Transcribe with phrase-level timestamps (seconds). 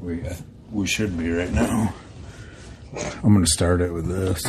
[0.00, 0.34] We uh,
[0.72, 1.94] we should be right now.
[3.22, 4.44] I'm gonna start it with this.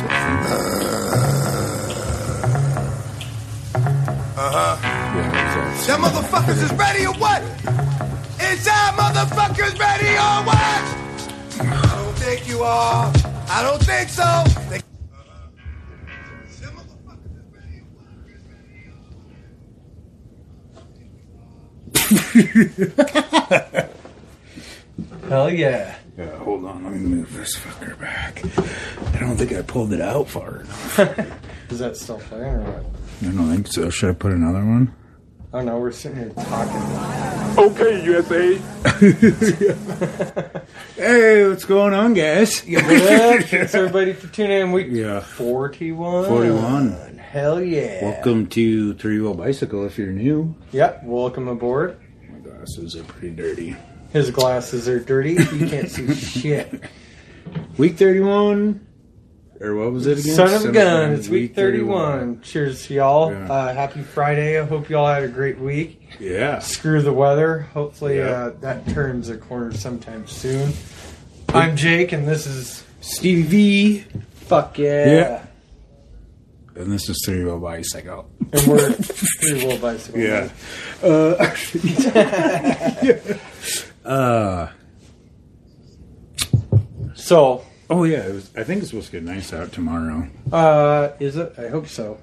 [4.40, 4.76] Uh-huh.
[4.80, 4.80] think.
[5.16, 7.42] Yeah, Them motherfuckers is ready or what?
[8.40, 10.84] Is y'all motherfuckers ready or what?
[11.60, 13.12] I don't think you are.
[13.50, 14.44] I don't think so.
[14.70, 14.82] They-
[16.60, 17.86] Them motherfuckers is ready or
[23.58, 23.90] what?
[25.28, 25.96] Hell yeah.
[26.16, 26.84] yeah, hold on.
[26.84, 28.42] Let me move this fucker back.
[29.14, 30.98] I don't think I pulled it out far enough.
[31.70, 32.84] Is that still playing or what?
[33.22, 33.90] I don't think so.
[33.90, 34.94] Should I put another one?
[35.52, 37.64] Oh no, we're sitting here talking.
[37.64, 38.58] Okay, USA.
[40.96, 42.60] Hey, what's going on, guys?
[42.66, 43.42] What up?
[43.44, 44.72] Thanks everybody for tuning in.
[44.72, 45.20] Week Yeah.
[45.20, 46.26] 41.
[46.26, 47.18] 41.
[47.18, 48.04] Hell yeah.
[48.04, 49.84] Welcome to Three Wheel Bicycle.
[49.86, 51.98] If you're new, Yep, welcome aboard.
[52.30, 53.76] my glasses are pretty dirty.
[54.10, 55.32] His glasses are dirty.
[55.32, 56.82] You can't see shit.
[57.76, 58.86] Week 31,
[59.60, 60.34] or what was it again?
[60.34, 61.12] Son of a gun.
[61.12, 62.40] It's week 31.
[62.42, 63.32] Cheers to y'all.
[63.32, 63.52] Yeah.
[63.52, 64.58] Uh, happy Friday.
[64.60, 66.00] I hope y'all had a great week.
[66.20, 66.58] Yeah.
[66.60, 67.60] Screw the weather.
[67.74, 68.30] Hopefully Yeah.
[68.30, 70.72] uh, that turns a corner sometime soon.
[71.50, 73.98] I'm Jake, and this is Stevie V.
[74.46, 75.06] Fuck yeah.
[75.06, 75.44] Yeah.
[76.76, 78.30] And this is Three Wheel Bicycle.
[78.52, 80.20] And we're three wheel bicycle.
[80.20, 80.48] Yeah.
[81.02, 81.34] Uh,
[84.08, 84.68] uh,
[87.14, 88.26] So, oh, yeah.
[88.26, 90.28] It was, I think it's supposed to get nice out tomorrow.
[90.52, 91.54] uh, is it?
[91.58, 92.18] I hope so.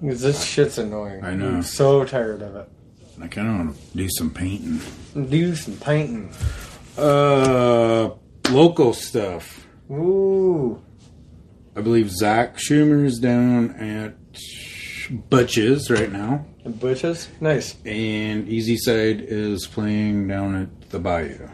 [0.00, 1.24] Because this shit's annoying.
[1.24, 1.48] I know.
[1.48, 2.68] I'm so tired of it.
[3.20, 4.80] I kind of want to do some painting.
[5.28, 6.32] Do some painting.
[6.96, 8.10] Uh,
[8.50, 9.66] local stuff.
[9.90, 10.80] Ooh.
[11.74, 14.14] I believe Zach Schumer's down at
[15.30, 17.28] Butch's right now, Bushes?
[17.40, 17.76] Nice.
[17.84, 21.48] and Easy Side is playing down at the Bayou.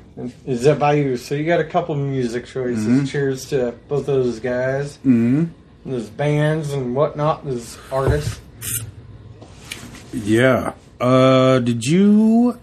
[0.46, 1.16] Is that Bayou?
[1.16, 2.86] So you got a couple music choices.
[2.86, 3.04] Mm-hmm.
[3.06, 4.98] Cheers to both those guys.
[4.98, 5.44] Mm-hmm.
[5.86, 7.44] Those bands and whatnot.
[7.44, 8.40] Those artists.
[10.12, 10.74] Yeah.
[11.00, 12.58] Uh, did you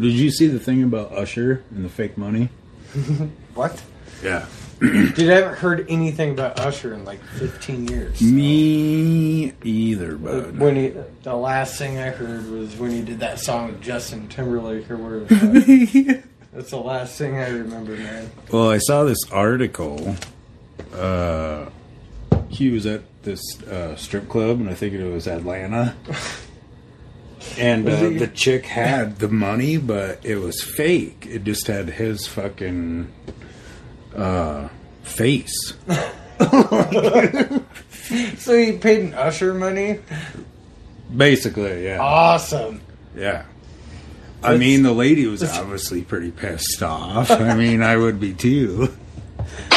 [0.00, 2.48] did you see the thing about Usher and the fake money?
[3.54, 3.82] What?
[4.24, 4.46] Yeah.
[5.14, 8.20] Dude, I haven't heard anything about Usher in like 15 years.
[8.20, 10.58] Me either, bud.
[10.58, 10.88] When he,
[11.22, 14.96] the last thing I heard was when he did that song with Justin Timberlake or
[14.96, 15.24] whatever.
[16.52, 18.32] That's the last thing I remember, man.
[18.50, 20.16] Well, I saw this article.
[20.92, 21.66] Uh,
[22.48, 25.94] he was at this uh, strip club, and I think it was Atlanta.
[27.58, 31.26] And uh, the chick had the money, but it was fake.
[31.28, 33.12] It just had his fucking
[34.16, 34.68] uh,
[35.02, 35.74] face.
[38.36, 40.00] So he paid an Usher money.
[41.16, 41.98] Basically, yeah.
[41.98, 42.82] Awesome.
[43.16, 43.44] Yeah.
[44.42, 47.30] I mean, the lady was obviously pretty pissed off.
[47.30, 48.92] I mean, I would be too.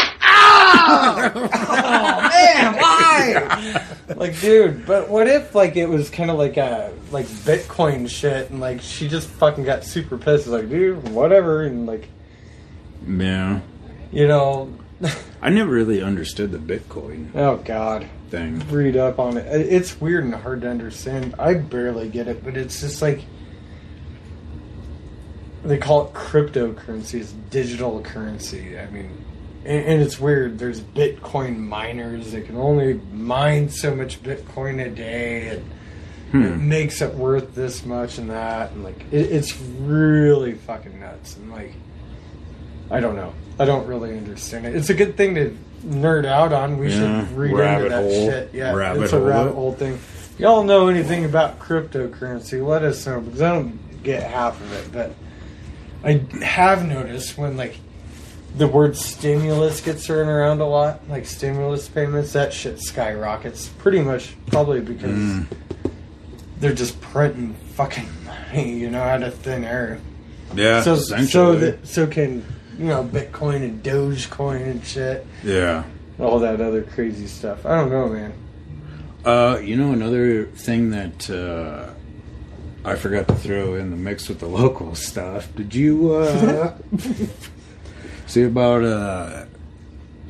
[0.87, 3.85] Man, why?
[4.15, 8.49] like, dude, but what if like it was kind of like a like Bitcoin shit,
[8.49, 12.07] and like she just fucking got super pissed, like, dude, whatever, and like,
[13.07, 13.61] Yeah.
[14.15, 14.73] You know,
[15.41, 18.65] I never really understood the Bitcoin oh god, thing.
[18.69, 19.45] read up on it.
[19.45, 21.35] It- It's weird and hard to understand.
[21.37, 23.25] I barely get it, but it's just like
[25.65, 27.19] they call it cryptocurrency.
[27.19, 28.79] It's digital currency.
[28.79, 29.09] I mean,
[29.65, 30.59] and, and it's weird.
[30.59, 36.69] There's Bitcoin miners that can only mine so much Bitcoin a day, and it hmm.
[36.69, 41.35] makes it worth this much and that, and like it, it's really fucking nuts.
[41.35, 41.73] And like,
[42.89, 43.33] I don't know.
[43.59, 44.75] I don't really understand it.
[44.75, 46.77] It's a good thing to nerd out on.
[46.77, 48.29] We Yeah, should read into that hole.
[48.29, 48.49] shit.
[48.53, 49.99] Yeah, Rabbit it's a hole rabbit hole thing.
[50.37, 54.91] Y'all know anything about cryptocurrency, let us know because I don't get half of it,
[54.91, 55.13] but
[56.03, 57.77] I have noticed when like
[58.57, 63.67] the word stimulus gets thrown around a lot, like stimulus payments, that shit skyrockets.
[63.77, 65.45] Pretty much, probably because Mm.
[66.59, 69.99] they're just printing fucking money, you know, out of thin air.
[70.55, 70.81] Yeah.
[70.83, 72.43] So so that so can
[72.77, 75.83] you know Bitcoin and Dogecoin and shit, yeah.
[76.19, 77.65] all that other crazy stuff.
[77.65, 78.33] I don't know, man.
[79.23, 81.89] Uh, you know, another thing that uh,
[82.83, 85.53] I forgot to throw in the mix with the local stuff.
[85.55, 86.75] Did you uh,
[88.27, 89.45] see about uh,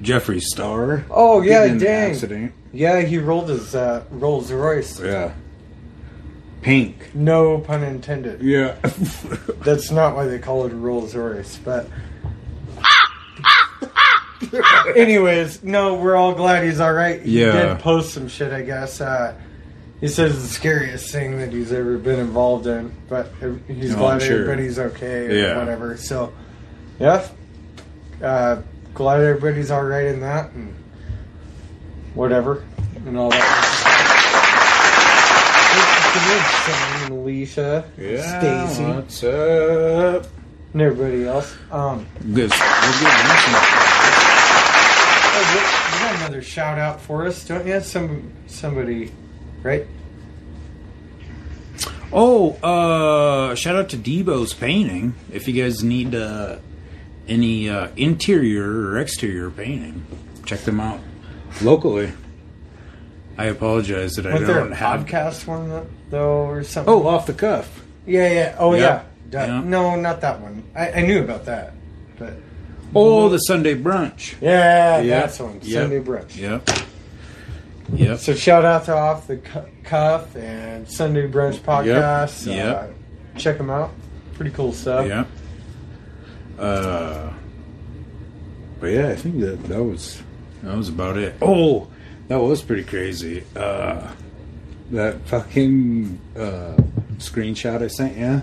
[0.01, 1.06] Jeffree Star?
[1.09, 2.12] Oh yeah, dang.
[2.12, 2.53] accident.
[2.71, 5.00] Yeah, he rolled his uh, Rolls Royce.
[5.00, 5.33] Yeah.
[6.62, 7.13] Pink.
[7.13, 8.41] No pun intended.
[8.41, 8.75] Yeah.
[9.63, 11.88] That's not why they call it a Rolls Royce, but.
[14.95, 17.21] Anyways, no, we're all glad he's all right.
[17.21, 17.51] He Yeah.
[17.73, 18.99] did post some shit, I guess.
[19.01, 19.33] Uh,
[20.01, 23.31] He says it's the scariest thing that he's ever been involved in, but
[23.67, 24.41] he's No, glad sure.
[24.41, 25.57] everybody's okay or Yeah.
[25.57, 25.95] whatever.
[25.97, 26.33] So,
[26.99, 27.23] yeah,
[28.21, 28.57] uh,
[28.93, 30.75] glad everybody's all right in that and
[32.13, 32.63] whatever
[33.07, 33.71] and all that.
[37.09, 40.25] Alicia, Yeah, Stacy, what's up?
[40.73, 41.55] and everybody else.
[41.71, 42.51] Um, Good.
[42.51, 43.75] We're into
[45.37, 47.79] oh, you got another shout out for us, don't you?
[47.81, 49.11] Some somebody,
[49.63, 49.85] right?
[52.11, 55.15] Oh, uh, shout out to Debo's painting.
[55.31, 56.57] If you guys need uh,
[57.27, 60.05] any uh, interior or exterior painting,
[60.45, 60.99] check them out
[61.61, 62.11] locally.
[63.38, 65.05] I apologize that I Was there don't a have.
[65.05, 66.93] podcast one though or something?
[66.93, 67.83] Oh, off the cuff.
[68.05, 68.55] Yeah, yeah.
[68.57, 68.79] Oh, Yeah.
[68.79, 69.03] yeah.
[69.47, 69.61] Yeah.
[69.61, 70.63] No, not that one.
[70.75, 71.73] I, I knew about that,
[72.17, 72.33] but
[72.95, 74.36] Oh, the Sunday brunch.
[74.42, 75.19] yeah, Yeah.
[75.21, 75.59] that's one.
[75.62, 75.81] Yep.
[75.81, 76.38] Sunday brunch.
[76.38, 76.69] Yep.
[77.94, 78.19] Yep.
[78.19, 79.38] So shout out to Off the
[79.83, 82.47] Cuff and Sunday Brunch podcast.
[82.47, 82.75] Yep.
[83.36, 83.92] Uh, check them out.
[84.33, 85.07] Pretty cool stuff.
[85.07, 85.25] Yeah.
[86.57, 87.31] Uh,
[88.80, 90.21] but yeah, I think that that was
[90.63, 91.36] that was about it.
[91.41, 91.88] Oh,
[92.27, 93.44] that was pretty crazy.
[93.56, 94.12] Uh,
[94.91, 96.75] that fucking uh,
[97.18, 98.41] screenshot I sent you.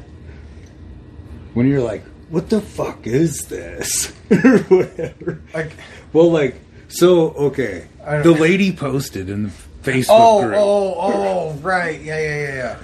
[1.55, 5.41] When you're like, "What the fuck is this?" or whatever.
[5.55, 5.73] Like,
[6.13, 6.57] Well, like,
[6.89, 9.53] so okay, the lady posted in the
[9.83, 10.55] Facebook oh, group.
[10.57, 12.01] oh, oh, right.
[12.01, 12.79] Yeah, yeah, yeah,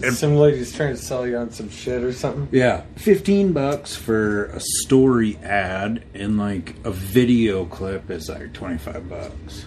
[0.00, 0.10] yeah.
[0.10, 2.48] Some lady's trying to sell you on some shit or something.
[2.52, 8.78] Yeah, fifteen bucks for a story ad and like a video clip is like twenty
[8.78, 9.66] five bucks.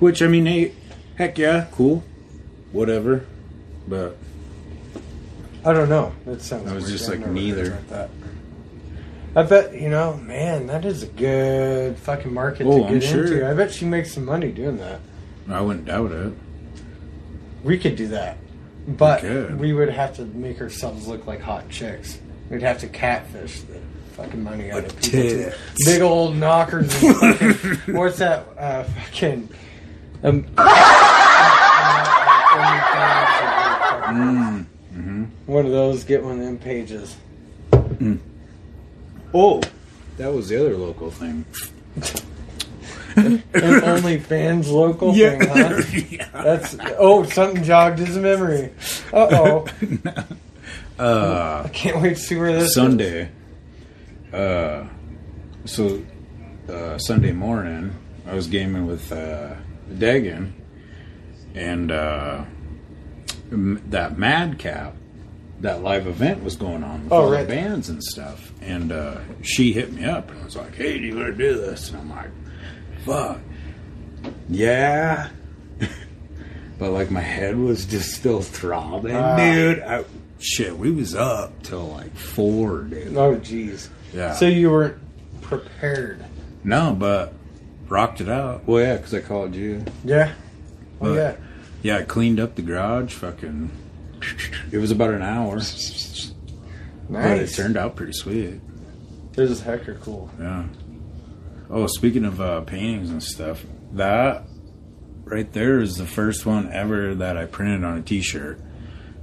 [0.00, 0.74] Which I mean, hey,
[1.16, 2.02] heck yeah, cool,
[2.72, 3.24] whatever.
[3.86, 4.16] But
[5.64, 6.12] I don't know.
[6.26, 6.70] That sounds.
[6.70, 6.98] I was weird.
[6.98, 7.70] just like, neither.
[7.90, 8.10] that.
[9.36, 13.24] I bet you know, man, that is a good fucking market Oh, to get sure.
[13.24, 13.48] into.
[13.50, 15.00] I bet she makes some money doing that.
[15.50, 16.32] I wouldn't doubt it.
[17.64, 18.36] We could do that,
[18.86, 19.58] but could.
[19.58, 22.18] we would have to make ourselves look like hot chicks.
[22.50, 23.78] We'd have to catfish the
[24.12, 25.20] fucking money out of people.
[25.20, 25.52] too.
[25.86, 27.02] Big old knockers.
[27.02, 27.16] And
[27.76, 28.46] fucking, what's that?
[28.58, 29.48] Uh, fucking.
[30.22, 30.46] Um,
[34.04, 34.63] Mm.
[35.46, 36.04] One of those.
[36.04, 37.16] Get one of them pages.
[39.32, 39.60] Oh,
[40.16, 41.44] that was the other local thing.
[43.16, 45.82] An OnlyFans local thing, huh?
[46.08, 46.28] yeah.
[46.32, 48.72] That's oh, something jogged his memory.
[49.12, 49.66] Uh oh.
[50.96, 53.28] Uh, I can't wait to see where this Sunday.
[54.32, 54.84] Uh,
[55.64, 56.00] so
[56.68, 59.54] uh, Sunday morning, I was gaming with uh,
[59.90, 60.52] Dagan,
[61.52, 62.44] and uh,
[63.50, 64.94] m- that Madcap,
[65.60, 67.46] that live event was going on with Oh, all right.
[67.46, 68.52] the bands and stuff.
[68.60, 71.54] And uh, she hit me up and was like, "Hey, do you want to do
[71.58, 72.30] this?" And I'm like,
[73.04, 73.38] "Fuck,
[74.48, 75.30] yeah."
[76.78, 79.36] but like my head was just still throbbing, Ah.
[79.36, 79.80] dude.
[79.80, 80.04] I,
[80.38, 83.16] shit, we was up till like four, dude.
[83.16, 83.88] Oh jeez.
[84.12, 84.32] Yeah.
[84.34, 84.96] So you weren't
[85.40, 86.24] prepared.
[86.62, 87.32] No, but
[87.88, 88.66] rocked it out.
[88.66, 89.84] Well, yeah, because I called you.
[90.04, 90.32] Yeah.
[91.00, 91.36] Oh But- yeah.
[91.82, 93.12] Yeah, I cleaned up the garage.
[93.12, 93.70] Fucking,
[94.72, 95.60] it was about an hour,
[97.10, 98.60] but it turned out pretty sweet.
[99.32, 100.30] This is hecker cool.
[100.40, 100.64] Yeah.
[101.70, 104.44] Oh, speaking of uh, paintings and stuff, that
[105.24, 108.60] right there is the first one ever that I printed on a T-shirt,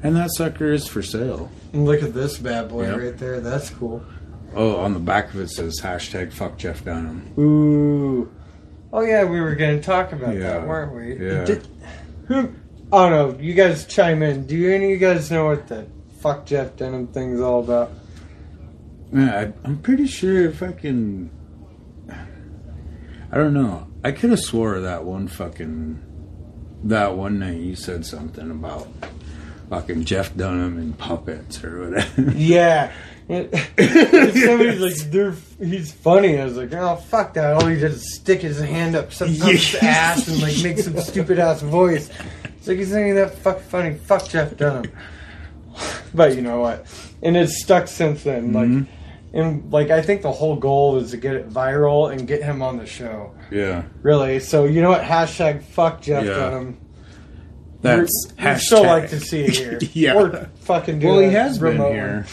[0.03, 1.50] and that sucker is for sale.
[1.74, 2.98] Look at this bad boy Yep.
[3.00, 3.39] right there.
[3.39, 4.03] That's cool.
[4.53, 7.31] Oh, on the back of it says hashtag fuck Jeff Dunham.
[7.39, 8.29] Ooh.
[8.91, 10.60] Oh yeah, we were going to talk about Yeah.
[10.60, 11.25] that, weren't we?
[11.25, 11.46] Yeah.
[11.46, 11.67] Did,
[12.27, 12.51] who?
[12.93, 13.43] I don't know.
[13.43, 14.45] You guys chime in.
[14.48, 15.88] Do any of you guys know what the
[16.19, 17.91] fuck Jeff Dunham thing's all about?
[19.12, 21.29] Man, I, I'm pretty sure if I can.
[22.10, 23.88] I don't know.
[24.03, 26.03] I could have swore that one fucking.
[26.86, 28.88] That one night you said something about
[29.69, 32.31] fucking Jeff Dunham and puppets or whatever.
[32.36, 32.91] Yeah.
[33.29, 36.38] Somebody's like, they're, he's funny.
[36.38, 37.53] I was like, oh, fuck that.
[37.53, 39.53] All he does is stick his hand up some Yeah.
[39.81, 42.10] ass and like make some stupid ass voice.
[42.62, 43.96] It's like, he's ain't that fuck funny.
[43.96, 44.86] Fuck Jeff Dunham.
[46.13, 46.86] But you know what?
[47.24, 48.51] And it's stuck since then.
[48.53, 48.88] Like, Mhm.
[49.34, 52.62] and like, I think the whole goal is to get it viral and get him
[52.62, 53.32] on the show.
[53.50, 53.84] yeah.
[54.03, 54.39] Really.
[54.41, 55.01] So, you know what?
[55.01, 56.34] Hashtag fuck Jeff Yeah.
[56.36, 56.77] Dunham.
[57.82, 59.80] That's we'd still like to see it here.
[59.94, 60.13] yeah.
[60.13, 62.27] Or fucking do well, he has been here.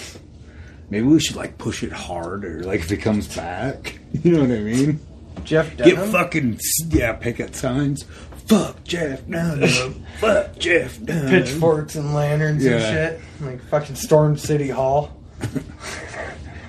[0.90, 3.98] Maybe we should like push it harder, like if he comes back.
[4.24, 5.00] You know what I mean?
[5.44, 5.96] Jeff Dunham.
[5.96, 6.58] Get fucking
[6.88, 8.04] yeah, picket signs.
[8.48, 10.04] Fuck Jeff Dunham.
[10.20, 11.28] Fuck Jeff Dunham.
[11.30, 12.90] pitchforks and lanterns and Yeah.
[12.92, 13.20] shit.
[13.40, 15.16] Like fucking storm City Hall.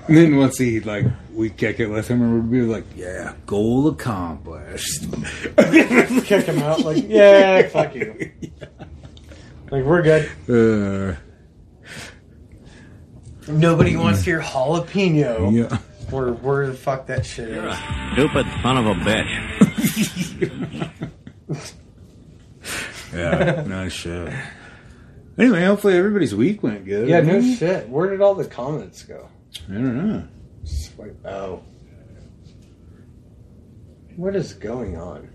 [0.06, 3.34] And then once he like we kick it with him, and we'd be like, "Yeah,
[3.46, 5.02] goal accomplished."
[6.24, 8.30] Kick him out like, yeah, fuck you.
[9.70, 10.28] Like we're good.
[10.48, 11.14] Uh,
[13.50, 15.52] Nobody wants to hear jalapeno.
[15.70, 15.78] yeah.
[16.12, 17.74] Or where the fuck that shit is.
[18.12, 21.10] Stupid son of a bitch.
[23.14, 23.64] Yeah.
[23.66, 24.32] no shit.
[25.38, 27.08] Anyway, hopefully everybody's week went good.
[27.08, 27.88] Yeah, no shit.
[27.88, 29.28] Where did all the comments go?
[29.68, 30.28] I don't know.
[30.64, 31.62] Swipe out.
[34.16, 35.30] What is going on?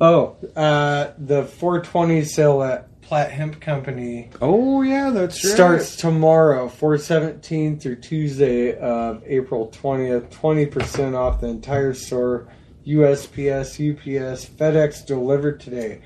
[0.00, 5.54] Oh, uh, the 420 sale at Platt Hemp Company Oh yeah, that's right.
[5.54, 10.28] starts tomorrow, 417 through Tuesday of April 20th.
[10.30, 12.48] 20% off the entire store.
[12.88, 16.00] USPS, UPS, FedEx delivered today.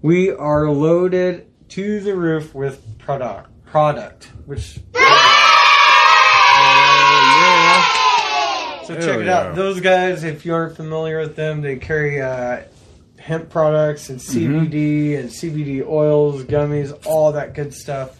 [0.00, 3.50] We are loaded to the roof with product.
[3.66, 4.80] Product, which.
[8.86, 9.38] So check Hell it yeah.
[9.38, 9.54] out.
[9.54, 12.62] Those guys, if you aren't familiar with them, they carry uh,
[13.18, 18.18] hemp products and CBD and CBD oils, gummies, all that good stuff.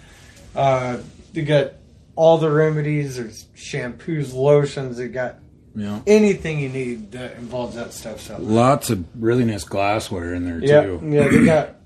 [0.55, 0.99] Uh,
[1.33, 1.73] they got
[2.15, 3.17] all the remedies.
[3.17, 4.99] There's shampoos, lotions.
[4.99, 5.42] They got
[5.75, 6.01] Yeah.
[6.07, 8.21] anything you need that involves that stuff.
[8.21, 11.01] So Lots of really nice glassware in there yeah, too.
[11.03, 11.77] yeah, they got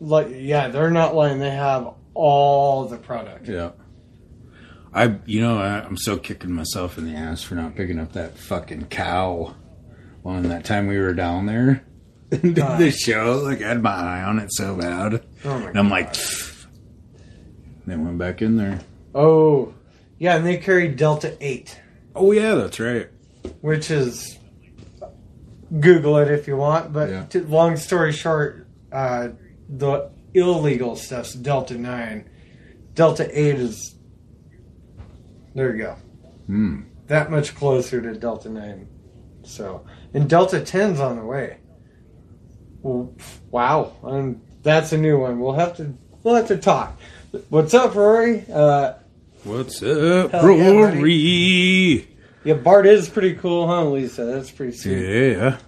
[0.00, 1.38] like yeah, they're not lying.
[1.40, 3.46] They have all the product.
[3.48, 3.72] Yeah.
[4.94, 8.12] I, you know, I, I'm so kicking myself in the ass for not picking up
[8.12, 9.54] that fucking cow.
[10.22, 11.84] One that time we were down there,
[12.30, 13.42] did the show.
[13.44, 16.14] Like I had my eye on it so bad, Oh my and I'm like,
[17.86, 18.80] then went back in there.
[19.14, 19.74] Oh,
[20.18, 21.78] yeah, and they carry Delta Eight.
[22.14, 23.10] Oh yeah, that's right.
[23.60, 24.38] Which is
[25.80, 26.92] Google it if you want.
[26.92, 27.24] But Yeah.
[27.30, 29.28] to, long story short, uh,
[29.68, 32.28] the illegal stuff's Delta Nine.
[32.94, 33.94] Delta Eight is
[35.54, 35.74] there.
[35.74, 35.96] You go.
[36.46, 36.80] Hmm.
[37.06, 38.88] That much closer to Delta Nine.
[39.42, 39.84] So,
[40.14, 41.58] and Delta 10's on the way.
[42.82, 43.14] Well,
[43.50, 45.38] wow, um, that's a new one.
[45.40, 46.98] We'll have to we'll have to talk.
[47.48, 48.44] What's up, Rory?
[48.52, 48.94] Uh,
[49.44, 50.70] What's up, Hell yeah.
[50.70, 52.08] Rory?
[52.44, 54.24] Yeah, Bart is pretty cool, huh, Lisa?
[54.24, 55.32] That's pretty sweet.
[55.32, 55.58] Yeah.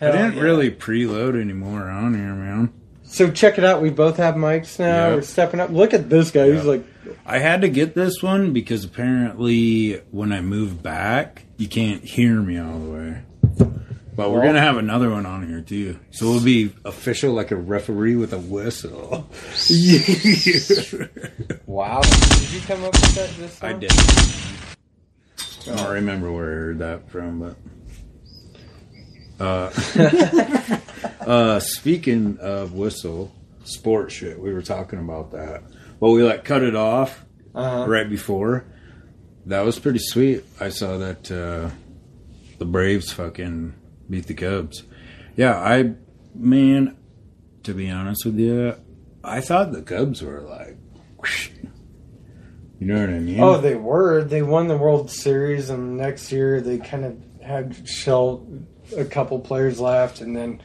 [0.00, 0.42] I Hell didn't yeah.
[0.42, 2.72] really preload anymore on here, man.
[3.04, 3.80] So check it out.
[3.80, 5.08] We both have mics now.
[5.08, 5.14] Yeah.
[5.14, 5.70] We're stepping up.
[5.70, 6.52] Look at this guy.
[6.52, 6.84] He's like,
[7.24, 12.40] I had to get this one because apparently when I move back, you can't hear
[12.42, 13.22] me all the way.
[14.16, 17.56] But we're gonna have another one on here too, so we'll be official like a
[17.56, 19.28] referee with a whistle.
[21.66, 22.00] wow.
[22.02, 23.80] Did you come up with that this I time?
[23.80, 23.92] did.
[25.72, 27.56] I don't remember where I heard that from, but.
[29.40, 29.70] Uh,
[31.26, 33.32] uh, speaking of whistle,
[33.64, 35.64] sports shit, we were talking about that.
[35.98, 37.86] Well, we like cut it off Uh-huh.
[37.88, 38.64] right before.
[39.46, 40.44] That was pretty sweet.
[40.60, 41.70] I saw that uh,
[42.58, 43.74] the Braves fucking
[44.08, 44.84] beat the Cubs.
[45.36, 45.94] Yeah, I,
[46.34, 46.96] man,
[47.64, 48.74] to be honest with you,
[49.22, 50.76] I thought the Cubs were like,
[51.18, 51.50] whoosh.
[52.78, 53.40] you know what I mean?
[53.40, 54.22] Oh, they were.
[54.22, 58.46] They won the World Series, and next year they kind of had shell
[58.96, 60.62] a couple players left, and then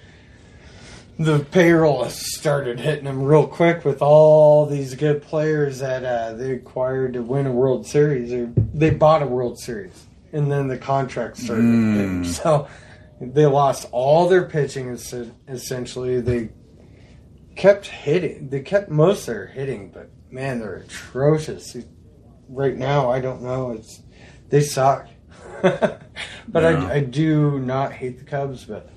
[1.17, 6.51] the payroll started hitting them real quick with all these good players that uh, they
[6.51, 10.77] acquired to win a World Series, or they bought a World Series, and then the
[10.77, 12.24] contracts started hitting.
[12.24, 12.67] So
[13.21, 14.97] they lost all their pitching.
[15.47, 16.49] Essentially, they
[17.55, 18.49] kept hitting.
[18.49, 21.75] They kept most of their hitting, but man, they're atrocious
[22.49, 23.71] right now I don't know.
[23.71, 24.01] It's
[24.49, 25.07] they suck.
[25.61, 26.01] but
[26.53, 26.88] Yeah.
[26.88, 28.89] I, I do not hate the Cubs, but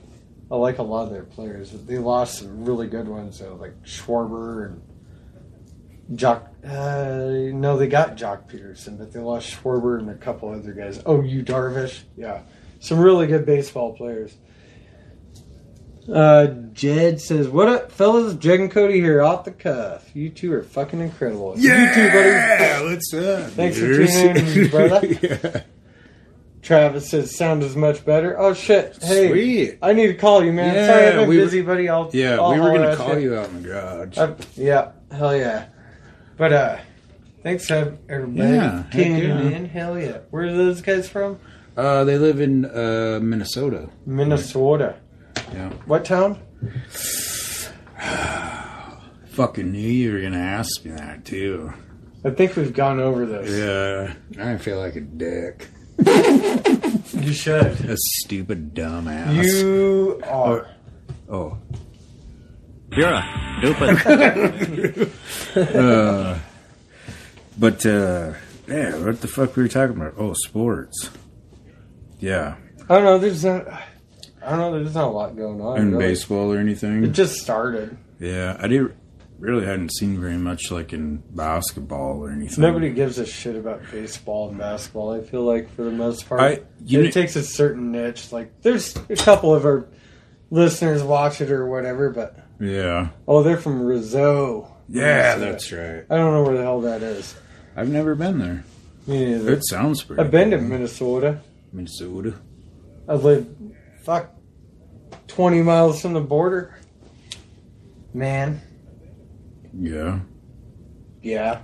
[0.50, 1.70] I like a lot of their players.
[1.70, 6.48] They lost some really good ones, though, like Schwarber and Joc.
[6.64, 11.02] Uh, no, they got Joc Pederson, but they lost Schwarber and a couple other guys.
[11.04, 12.42] Oh, you Darvish, yeah,
[12.82, 14.34] some really good baseball players.
[16.12, 18.34] Uh, Jed says, "What up, fellas?
[18.34, 20.10] Jed and Cody here, off the cuff.
[20.16, 21.54] You two are fucking incredible.
[21.56, 22.28] You too, buddy.
[22.28, 23.50] Yeah, what's up?
[23.52, 25.06] Thanks for tuning in, brother.
[25.06, 25.62] yeah.
[26.60, 28.38] Travis says sound is much better.
[28.38, 28.98] Oh shit!
[29.00, 29.78] Hey, Sweet.
[29.80, 30.74] I need to call you, man.
[30.74, 31.88] Yeah, Sorry, I've been we were- busy, buddy.
[31.88, 34.18] I'll Yeah, I'll we were gonna call you out in the garage.
[34.18, 35.66] Uh, yeah, hell yeah.
[36.36, 36.76] But uh,
[37.44, 39.40] thanks everybody Yeah, tuning yeah.
[39.40, 39.68] in.
[39.68, 40.18] Hell yeah.
[40.30, 41.38] Where are those guys from?
[41.76, 43.88] Uh, they live in uh, Minnesota.
[44.06, 44.96] Minnesota.
[45.52, 45.70] Yeah.
[45.86, 46.38] What town?
[49.30, 51.72] Fucking knew you were gonna ask me that too.
[52.24, 53.50] I think we've gone over this.
[53.50, 54.14] Yeah.
[54.44, 55.68] I feel like a dick.
[57.14, 57.66] You should.
[57.88, 59.44] A stupid dumbass.
[59.44, 60.66] You are.
[61.28, 61.58] Oh.
[62.90, 63.22] You're a
[63.58, 65.12] stupid.
[65.56, 66.38] Uh,
[67.58, 68.32] but uh,
[68.66, 70.14] yeah, what the fuck were we talking about?
[70.16, 71.10] Oh, sports.
[72.22, 72.56] Yeah.
[72.88, 73.18] I don't know.
[73.18, 73.82] There's a.
[74.44, 74.82] I don't know.
[74.82, 75.78] There's not a lot going on.
[75.78, 76.04] in really.
[76.08, 77.04] baseball or anything.
[77.04, 77.96] It just started.
[78.18, 78.94] yeah, I did
[79.38, 82.62] really hadn't seen very much like in basketball or anything.
[82.62, 85.12] Nobody gives a shit about baseball and basketball.
[85.12, 88.30] I feel like for the most part, I- you it kn- takes a certain niche.
[88.32, 89.86] Like there's a couple of our
[90.50, 94.72] listeners watch it or whatever, but Yeah, oh, they're from Rizzo.
[94.88, 96.04] yeah, that's right.
[96.10, 97.34] I don't know where the hell that is.
[97.76, 98.64] I've never been there.
[99.06, 99.52] Me neither.
[99.54, 100.22] It sounds pretty.
[100.22, 100.58] I've been to.
[100.58, 101.40] Minnesota.
[101.72, 102.34] Minnesota.
[103.08, 103.48] I lived
[104.04, 104.30] fuck
[105.28, 106.78] twenty miles from the border.
[108.14, 108.60] Man,
[109.72, 110.20] Yeah.
[111.22, 111.60] yeah,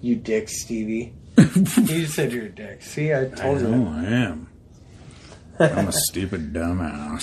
[0.00, 1.14] you dick, Stevie.
[1.36, 2.82] you said you're a dick.
[2.82, 3.68] See, I I told you.
[3.68, 4.46] know I am.
[5.58, 7.20] I'm a stupid dumbass.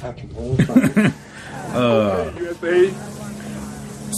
[0.00, 1.14] Fucking bullfuck.
[2.40, 2.92] USA.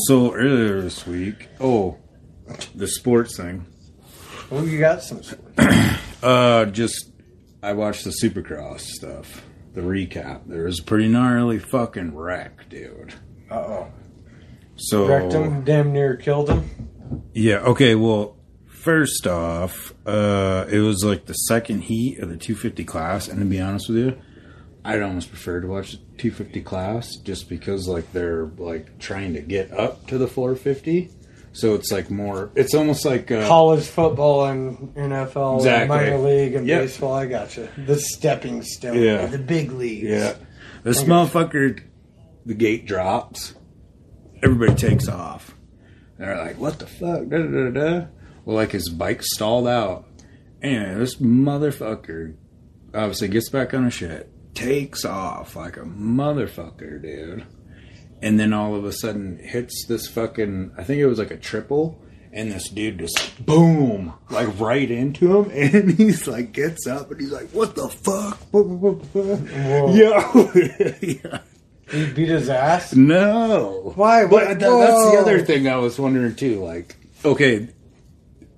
[0.06, 1.98] So earlier this week, oh,
[2.74, 3.66] the sports thing.
[4.50, 5.22] oh, you got some.
[5.22, 5.42] Sports.
[6.22, 7.10] uh, just
[7.64, 9.42] I watched the Supercross stuff,
[9.72, 10.42] the recap.
[10.46, 13.14] There was a pretty gnarly fucking wreck, dude.
[13.50, 13.92] Uh oh.
[14.76, 16.68] So Wrecked him, damn near killed him.
[17.32, 17.94] yeah, okay.
[17.94, 23.38] Well, first off, uh, it was like the second heat of the 250 class, and
[23.38, 24.18] to be honest with you,
[24.84, 29.40] I'd almost prefer to watch the 250 class just because like they're like trying to
[29.40, 31.10] get up to the 450.
[31.54, 32.50] So it's like more.
[32.56, 35.80] It's almost like uh, College football and NFL, Exactly.
[35.80, 36.82] and minor league and Yep.
[36.82, 37.14] baseball.
[37.14, 37.68] I got you.
[37.86, 39.00] The stepping stone.
[39.00, 39.26] Yeah.
[39.26, 40.08] The big leagues.
[40.08, 40.34] Yeah.
[40.82, 41.80] This motherfucker,
[42.44, 43.54] the gate drops.
[44.42, 45.54] Everybody takes off.
[46.18, 47.28] They're like, what the fuck?
[47.28, 48.06] Da, da, da, da.
[48.44, 50.06] Well, like his bike stalled out.
[50.60, 52.34] And this motherfucker
[52.92, 57.44] obviously gets back on his shit, takes off like a motherfucker, dude.
[58.24, 61.36] And then all of a sudden hits this fucking, I think it was like a
[61.36, 62.00] triple.
[62.32, 67.20] And this dude just boom, like right into him, and he's like gets up and
[67.20, 68.40] he's like, "What the fuck?"
[69.94, 70.32] Yeah,
[71.22, 71.40] yeah.
[71.92, 72.94] He beat his ass.
[72.94, 73.92] No.
[73.94, 74.26] Why?
[74.26, 76.64] But th- that's the other thing I was wondering too.
[76.64, 77.68] Like, okay,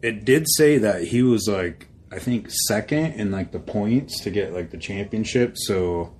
[0.00, 4.30] it did say that he was like, I think second in like the points to
[4.30, 5.58] get like the championship.
[5.58, 6.14] So,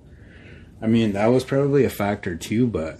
[0.81, 2.67] I mean, that was probably a factor too.
[2.67, 2.99] But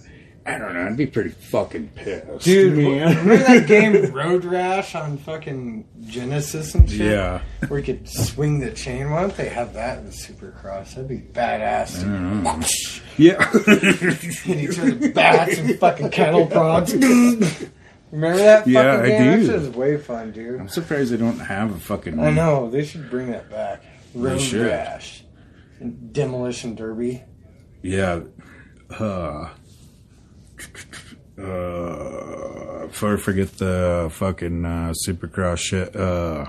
[0.54, 0.86] I don't know.
[0.86, 3.16] I'd be pretty fucking pissed, Dude, man.
[3.18, 7.00] remember that game Road Rash on fucking Genesis and shit?
[7.12, 7.42] Yeah.
[7.68, 9.10] Where you could swing the chain.
[9.10, 10.94] Why don't they have that in the Supercross?
[10.94, 12.00] That'd be badass.
[12.00, 13.02] dude.
[13.18, 13.50] yeah.
[14.42, 16.92] Hit each other bats and fucking kettle prods.
[18.10, 19.18] Remember that fucking Yeah, I game?
[19.32, 19.46] That do.
[19.46, 20.58] shit was way fun, dude.
[20.60, 22.18] I'm surprised they don't have a fucking.
[22.18, 22.70] I know.
[22.70, 23.82] They should bring that back.
[24.14, 24.66] Road should.
[24.66, 25.24] Rash.
[26.12, 27.22] Demolition Derby.
[27.82, 28.20] Yeah.
[28.90, 29.50] Uh,
[31.38, 35.94] uh, forget the fucking uh, Supercross shit.
[35.94, 36.46] Uh,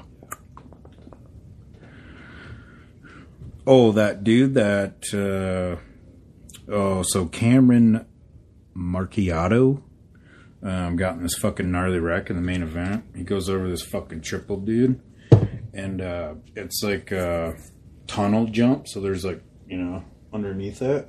[3.66, 5.04] oh, that dude that.
[5.14, 8.06] Uh, oh, so Cameron
[8.76, 9.82] Marchiato
[10.64, 13.04] um, got in this fucking gnarly wreck in the main event.
[13.16, 15.02] He goes over this fucking triple dude.
[15.74, 17.56] And uh, it's like a
[18.08, 18.88] tunnel jump.
[18.88, 21.08] So there's like, you know, underneath it.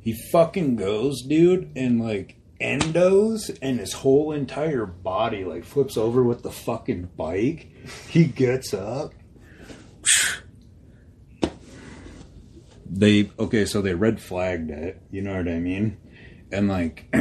[0.00, 6.22] He fucking goes, dude, and like endos, and his whole entire body like flips over
[6.22, 7.70] with the fucking bike.
[8.08, 9.12] He gets up.
[12.86, 15.00] They okay, so they red flagged it.
[15.10, 15.96] You know what I mean?
[16.50, 17.14] And like,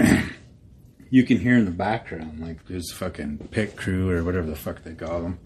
[1.09, 4.83] you can hear in the background like there's fucking pit crew or whatever the fuck
[4.83, 5.39] they call them.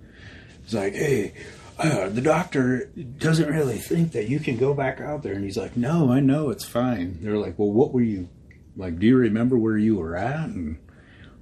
[0.64, 1.34] It's like, hey,
[1.80, 2.86] uh, the doctor
[3.18, 5.34] doesn't really think that you can go back out there.
[5.34, 7.20] And he's like, no, I know it's fine.
[7.22, 8.30] They're like, well, what were you,
[8.76, 10.50] like, do you remember where you were at?
[10.50, 10.78] And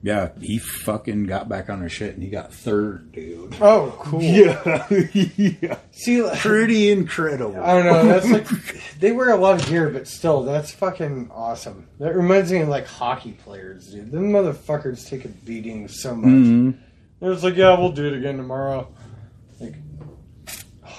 [0.04, 3.56] yeah, he fucking got back on his shit and he got third, dude.
[3.62, 4.22] Oh, cool.
[4.24, 4.88] Yeah.
[5.14, 5.78] yeah.
[5.92, 7.62] See, I Pretty incredible.
[7.62, 8.06] I don't know.
[8.08, 8.48] That's like
[9.00, 11.88] they wear a lot of gear, but still, that's fucking awesome.
[12.00, 14.12] That reminds me of like hockey players, dude.
[14.12, 16.30] Them motherfuckers take a beating so much.
[16.30, 16.78] Mhm.
[17.22, 18.88] It's like, yeah, we'll do it again tomorrow.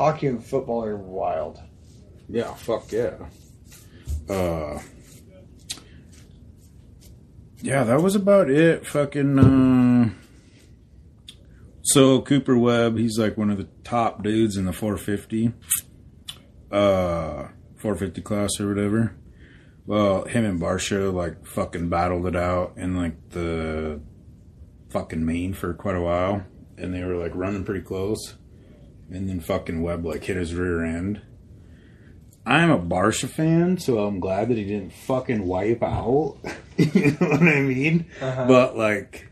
[0.03, 1.61] Hockey and football are wild.
[2.29, 3.15] Yeah, fuck yeah.
[4.29, 4.81] Uh,
[7.61, 8.85] yeah, that was about it.
[8.85, 9.39] Fucking.
[9.39, 10.11] Uh,
[11.83, 15.53] so Cooper Webb, he's like one of the top dudes in the 450,
[16.73, 19.15] uh, 450 class or whatever.
[19.87, 24.01] Well, him and Barcia like fucking battled it out in like the
[24.91, 26.45] fucking main for quite a while,
[26.77, 28.35] and they were like running pretty close.
[29.15, 31.21] And then fucking Webb like hit his rear end.
[32.45, 36.39] I'm a Barcia fan, so I'm glad that he didn't fucking wipe out.
[36.77, 38.07] you know what I mean?
[38.21, 38.47] Uh-huh.
[38.49, 39.31] But like,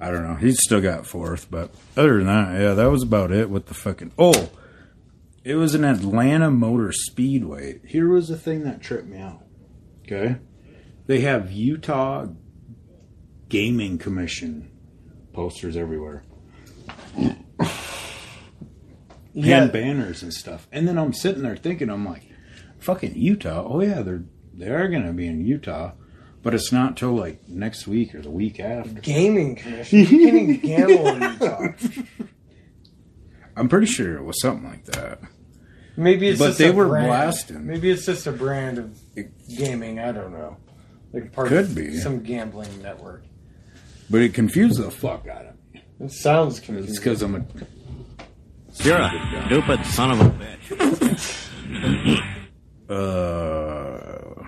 [0.00, 0.34] I don't know.
[0.34, 3.74] He's still got fourth, but other than that, yeah, that was about it with the
[3.74, 4.12] fucking.
[4.18, 4.50] Oh,
[5.44, 7.80] It was an Atlanta Motor Speedway.
[7.86, 9.44] Here was the thing that tripped me out.
[10.02, 10.36] Okay,
[11.06, 12.26] they have Utah
[13.48, 14.70] Gaming Commission
[15.32, 16.24] posters everywhere.
[19.46, 19.62] Yeah.
[19.64, 20.66] and banners and stuff.
[20.72, 22.24] And then I'm sitting there thinking, I'm like,
[22.78, 23.64] fucking Utah.
[23.68, 24.24] Oh yeah, they're
[24.54, 25.92] they are gonna be in Utah,
[26.42, 29.00] but it's not till like next week or the week after.
[29.00, 29.98] Gaming commission.
[30.00, 31.68] You can't even gamble in Utah.
[33.56, 35.20] I'm pretty sure it was something like that.
[35.96, 37.06] Maybe it's But just they a were brand.
[37.08, 37.66] blasting.
[37.66, 38.96] Maybe it's just a brand of
[39.56, 39.98] gaming.
[39.98, 40.56] I don't know.
[41.12, 41.96] Like part Could of be.
[41.96, 43.24] some gambling network.
[44.08, 45.82] But it confused the fuck out of me.
[46.00, 46.94] It sounds It's confusing.
[46.94, 47.40] because I'm a
[48.80, 52.22] You're a stupid son of a bitch.
[52.88, 54.44] uh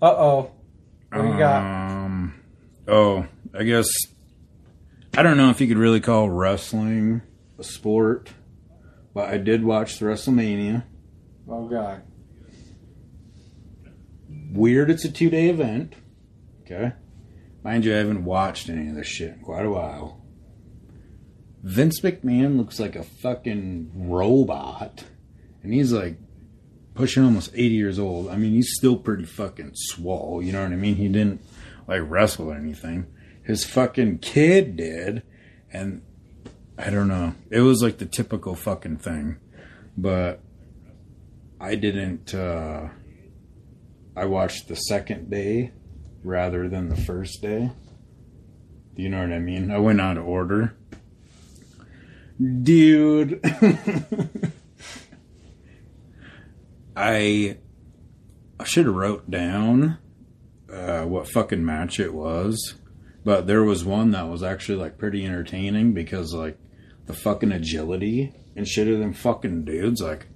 [0.00, 0.50] Uh oh.
[1.10, 1.62] What do you got?
[1.62, 2.34] um
[2.88, 3.86] oh I guess
[5.16, 7.22] I don't know if you could really call wrestling
[7.58, 8.30] a sport,
[9.14, 10.84] but I did watch the WrestleMania.
[11.48, 12.02] Oh god.
[14.52, 15.94] Weird, it's a two day event.
[16.62, 16.92] Okay.
[17.62, 20.20] Mind you, I haven't watched any of this shit in quite a while.
[21.62, 25.04] Vince McMahon looks like a fucking robot.
[25.62, 26.16] And he's like
[26.94, 28.28] pushing almost 80 years old.
[28.28, 30.42] I mean, he's still pretty fucking swole.
[30.42, 30.96] You know what I mean?
[30.96, 31.40] He didn't
[31.86, 33.06] like wrestle or anything.
[33.44, 35.22] His fucking kid did.
[35.72, 36.02] And
[36.76, 37.34] I don't know.
[37.48, 39.38] It was like the typical fucking thing.
[39.96, 40.40] But
[41.60, 42.88] I didn't, uh,
[44.16, 45.70] I watched the second day
[46.22, 47.70] rather than the first day.
[48.94, 49.70] Do you know what I mean?
[49.70, 50.76] I went out of order.
[52.62, 53.40] Dude.
[56.96, 57.56] I
[58.60, 59.98] I should have wrote down
[60.72, 62.74] uh, what fucking match it was,
[63.24, 66.58] but there was one that was actually like pretty entertaining because like
[67.06, 70.26] the fucking agility and shit of them fucking dudes, like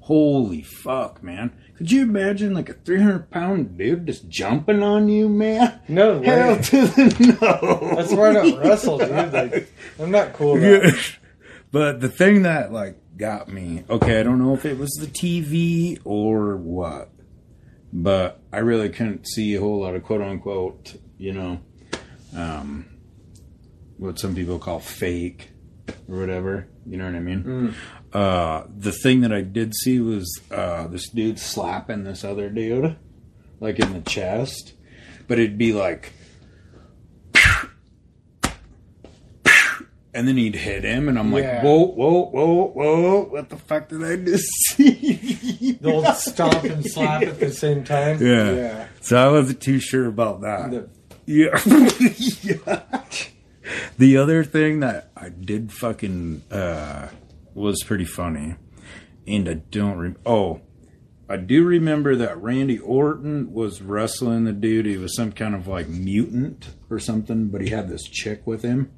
[0.00, 1.52] holy fuck, man!
[1.80, 5.80] Could you imagine like a three hundred pound dude just jumping on you, man?
[5.88, 6.26] No way.
[6.26, 7.94] Hell to the no.
[7.96, 9.32] That's why I don't wrestle, dude.
[9.32, 10.62] Like, I'm not cool.
[10.62, 10.92] About
[11.72, 15.06] but the thing that like got me, okay, I don't know if it was the
[15.06, 17.12] TV or what,
[17.94, 21.60] but I really couldn't see a whole lot of quote unquote, you know,
[22.36, 22.90] um,
[23.96, 25.49] what some people call fake
[26.08, 26.66] or whatever.
[26.86, 27.74] You know what I mean?
[28.12, 32.96] Uh, the thing that I did see was uh, this dude slapping this other dude,
[33.60, 34.72] like in the chest,
[35.28, 36.12] but it'd be like.
[40.12, 43.88] And then he'd hit him, and I'm like, whoa, whoa, whoa, whoa, what the fuck
[43.90, 45.78] did I just see?
[45.80, 48.20] The old stomp and slap at the same time.
[48.20, 48.52] Yeah.
[48.52, 48.88] Yeah.
[49.02, 50.70] So I wasn't too sure about that.
[50.72, 50.88] The-
[51.26, 51.60] Yeah.
[52.42, 53.04] yeah.
[54.00, 57.10] The other thing that I did fucking uh,
[57.52, 58.54] was pretty funny,
[59.26, 59.98] and I don't.
[59.98, 60.62] Re- oh,
[61.28, 64.86] I do remember that Randy Orton was wrestling the dude.
[64.86, 68.62] He was some kind of like mutant or something, but he had this chick with
[68.62, 68.90] him.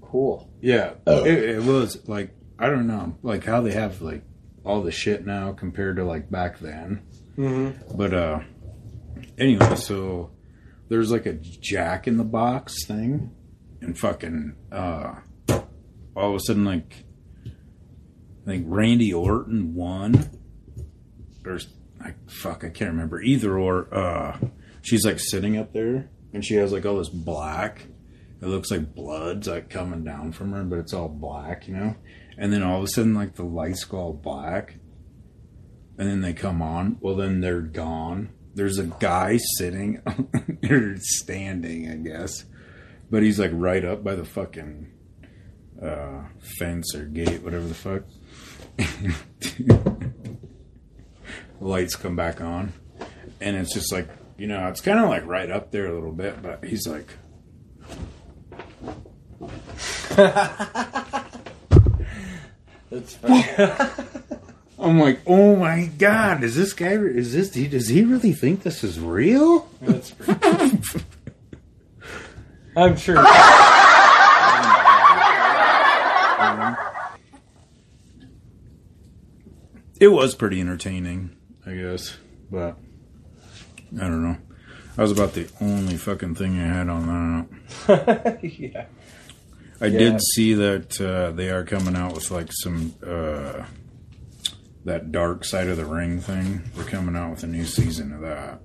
[0.00, 0.48] Cool.
[0.60, 4.22] Yeah, it, it was like I don't know, like how they have like
[4.64, 7.02] all the shit now compared to like back then.
[7.36, 7.96] Mm-hmm.
[7.96, 8.40] But uh,
[9.38, 10.30] anyway, so
[10.88, 13.32] there's like a Jack in the Box thing,
[13.82, 15.14] and fucking uh,
[16.16, 17.04] all of a sudden like
[18.42, 20.30] I think Randy Orton won,
[21.46, 21.60] or
[22.00, 23.92] like fuck, I can't remember either or.
[23.94, 24.38] Uh,
[24.82, 27.86] she's like sitting up there, and she has like all this black.
[28.40, 31.94] It looks like blood's like coming down from her, but it's all black, you know.
[32.36, 34.74] And then all of a sudden, like the lights go all black,
[35.96, 36.98] and then they come on.
[37.00, 38.30] Well, then they're gone.
[38.54, 40.02] There's a guy sitting
[40.68, 42.44] or standing, I guess,
[43.12, 44.90] but he's like right up by the fucking
[45.80, 46.22] uh,
[46.58, 48.04] fence or gate, whatever the fuck.
[51.60, 52.72] lights come back on,
[53.40, 56.10] and it's just like you know, it's kind of like right up there a little
[56.12, 57.06] bit, but he's like.
[62.90, 63.44] That's funny.
[64.78, 66.94] I'm like, oh my god, is this guy?
[66.94, 67.50] Is this?
[67.50, 69.68] Does he really think this is real?
[69.80, 70.78] That's pretty
[72.76, 73.16] I'm sure.
[80.00, 82.16] It was pretty entertaining, I guess,
[82.50, 82.76] but
[83.96, 84.36] I don't know.
[84.96, 87.48] That was about the only fucking thing I had on
[87.86, 88.40] that.
[88.42, 88.86] yeah.
[89.80, 89.98] I Yeah.
[89.98, 93.64] did see that uh, they are coming out with like some uh,
[94.84, 96.62] that dark side of the ring thing.
[96.74, 98.60] They're coming out with a new season of that,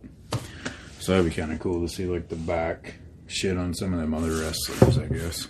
[1.00, 2.96] so that'd be kind of cool to see like the back
[3.28, 4.98] shit on some of them other wrestlers.
[4.98, 5.48] I guess.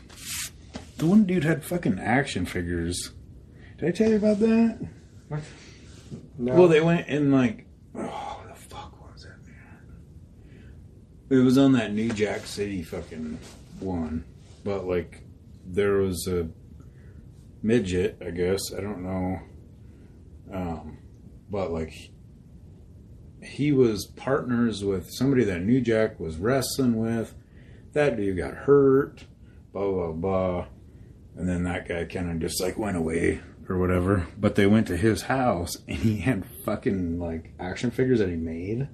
[0.98, 3.12] the one dude had fucking action figures.
[3.78, 4.88] Did I tell you about that?
[6.38, 6.54] No.
[6.54, 9.82] Well, they went in like, oh, the fuck was that, man?
[11.30, 13.38] It was on that New Jack City fucking
[13.80, 14.24] one,
[14.64, 15.24] but like,
[15.66, 16.48] there was a
[17.62, 18.74] midget, I guess.
[18.76, 19.40] I don't know,
[20.54, 20.98] um,
[21.50, 21.94] but like,
[23.44, 27.34] he was partners with somebody that New Jack was wrestling with.
[27.98, 29.26] That dude got hurt,
[29.74, 30.68] blah blah blah,
[31.36, 34.28] and then that guy kind of just like went away or whatever.
[34.38, 38.36] But they went to his house and he had fucking like action figures that he
[38.36, 38.88] made.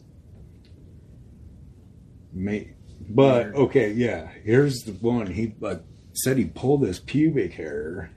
[2.32, 2.76] Made,
[3.10, 4.30] but okay, yeah.
[4.46, 5.28] Here's the one.
[5.28, 5.82] He like
[6.14, 8.10] said he pulled his pubic hair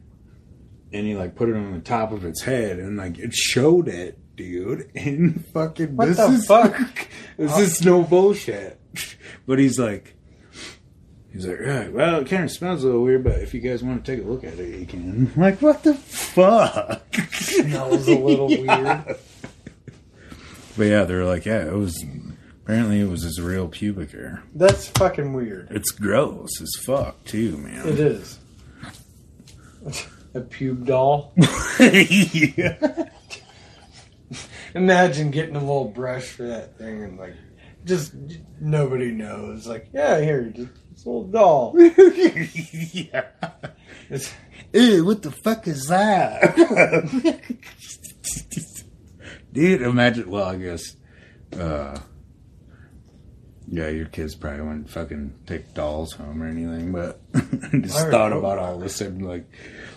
[0.92, 3.88] and he like put it on the top of its head and like it showed
[3.88, 4.88] it, dude.
[4.94, 7.08] And fucking What this the is fuck?
[7.36, 8.80] this is no bullshit.
[9.48, 10.12] But he's like.
[11.36, 13.84] He's like, yeah, well, it kind of smells a little weird, but if you guys
[13.84, 15.30] want to take a look at it, you can.
[15.36, 17.14] I'm like, what the fuck?
[17.30, 19.18] Smells a little weird.
[20.78, 22.02] But yeah, they're like, yeah, it was.
[22.62, 24.44] Apparently, it was his real pubic hair.
[24.54, 25.68] That's fucking weird.
[25.70, 27.86] It's gross as fuck, too, man.
[27.86, 28.38] It is.
[30.32, 31.34] A pube doll.
[31.78, 33.10] yeah.
[34.74, 37.34] Imagine getting a little brush for that thing and like,
[37.84, 38.14] just
[38.58, 39.66] nobody knows.
[39.66, 41.74] Like, yeah, here, just this little doll.
[41.78, 43.26] yeah.
[44.08, 44.32] It's,
[44.72, 46.56] Ew, what the fuck is that?
[49.52, 50.30] Dude, imagine.
[50.30, 50.96] Well, I guess.
[51.58, 51.98] Uh,
[53.68, 58.10] yeah, your kids probably wouldn't fucking take dolls home or anything, but I just I
[58.10, 59.46] thought hope about all of a sudden, like,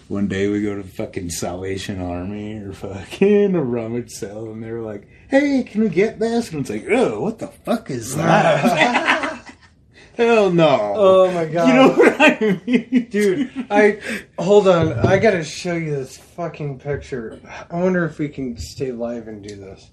[0.07, 4.71] one day we go to fucking Salvation Army or fucking a rummage sale, and they
[4.71, 6.51] were like, hey, can we get this?
[6.51, 9.28] And it's like, oh, what the fuck is that?
[10.19, 10.93] Hell no.
[10.97, 11.67] oh my god.
[11.69, 13.07] you know what I mean?
[13.09, 14.01] Dude, I
[14.37, 14.91] hold on.
[14.91, 17.39] I gotta show you this fucking picture.
[17.71, 19.89] I wonder if we can stay live and do this.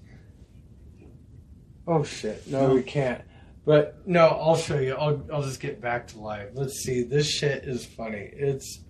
[1.87, 2.45] Oh shit!
[2.45, 3.21] No, we can't.
[3.65, 4.95] But no, I'll show you.
[4.95, 6.49] I'll I'll just get back to live.
[6.55, 7.03] Let's see.
[7.03, 8.29] This shit is funny.
[8.33, 8.81] It's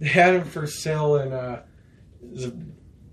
[0.00, 1.64] they had them for sale in a,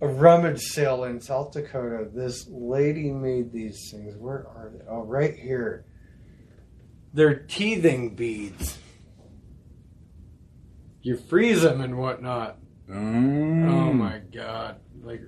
[0.02, 2.08] a, a rummage sale in South Dakota.
[2.13, 4.15] This lady made these things.
[4.15, 4.86] Where are they?
[4.89, 5.86] Oh, right here.
[7.15, 8.78] They're teething beads.
[11.01, 12.58] You freeze them and whatnot.
[12.89, 13.71] Mm.
[13.71, 14.75] Oh my god!
[15.01, 15.21] Like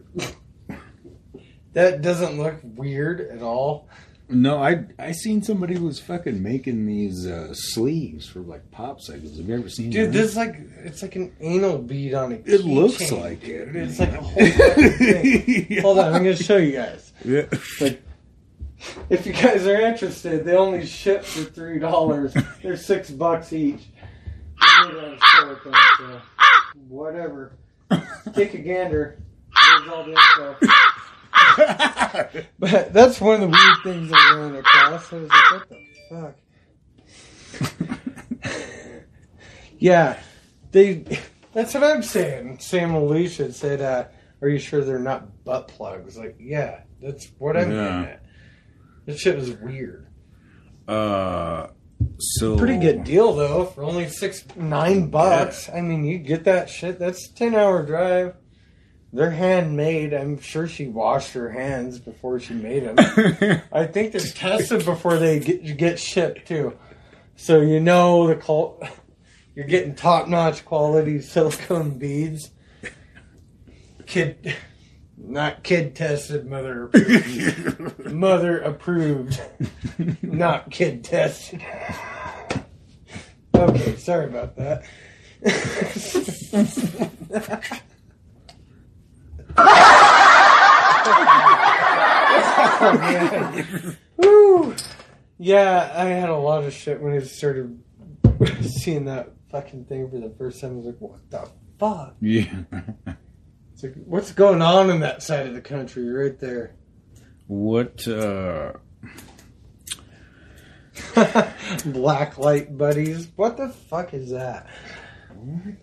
[1.74, 3.88] that doesn't look weird at all.
[4.30, 9.38] No, I I seen somebody was fucking making these uh, sleeves for like popsicles.
[9.38, 9.90] Have you ever seen?
[9.90, 10.12] Dude, that?
[10.14, 13.76] this is like it's like an anal bead on a It looks keychain, like dude.
[13.76, 13.76] it.
[13.78, 14.46] It's like a whole
[14.98, 15.82] thing.
[15.82, 17.14] Hold on, I'm gonna show you guys.
[17.24, 17.46] Yeah.
[17.80, 18.02] Like,
[19.10, 22.34] if you guys are interested, they only ship for three dollars.
[22.62, 23.82] They're six bucks each.
[24.60, 26.22] I made it on a store thing, so
[26.88, 27.54] Whatever.
[28.34, 29.18] Take a gander.
[29.56, 30.56] Here's all the info.
[32.60, 35.14] But that's one of the weird things I ran across.
[35.14, 35.78] I was like, what the
[36.10, 36.36] fuck?
[39.80, 40.20] yeah,
[40.72, 41.04] they.
[41.54, 42.60] That's what I'm saying.
[42.60, 44.06] Sam Alicia said, uh,
[44.42, 47.84] "Are you sure they're not butt plugs?" Like, yeah, that's what I'm Yeah.
[47.84, 48.24] getting at.
[49.08, 50.06] That shit was weird.
[50.88, 51.68] Uh,
[52.20, 55.70] so Pretty good deal though for only six nine bucks.
[55.70, 57.00] I mean, you get that shit.
[57.00, 58.36] That's a ten hour drive.
[59.14, 60.14] They're handmade.
[60.14, 62.96] I'm sure she washed her hands before she made them.
[63.72, 66.78] I think they're tested before they get get shipped too.
[67.38, 68.84] So you know the cult.
[69.56, 72.52] you're getting top notch quality silicone beads.
[74.06, 74.54] Kid,
[75.28, 78.06] not kid tested, mother approved.
[78.14, 79.42] mother approved,
[80.22, 81.64] not kid tested.
[83.54, 84.84] Okay, sorry about that.
[92.80, 93.98] oh man.
[94.18, 94.76] Woo.
[95.40, 97.80] Yeah, I had a lot of shit when I started
[98.62, 100.72] seeing that fucking thing for the first time.
[100.72, 102.16] I was like, what the fuck?
[102.22, 102.64] yeah.
[103.78, 106.74] It's like, what's going on in that side of the country right there?
[107.46, 108.08] what?
[108.08, 108.74] uh
[111.86, 113.28] Black light buddies.
[113.36, 114.66] What the fuck is that?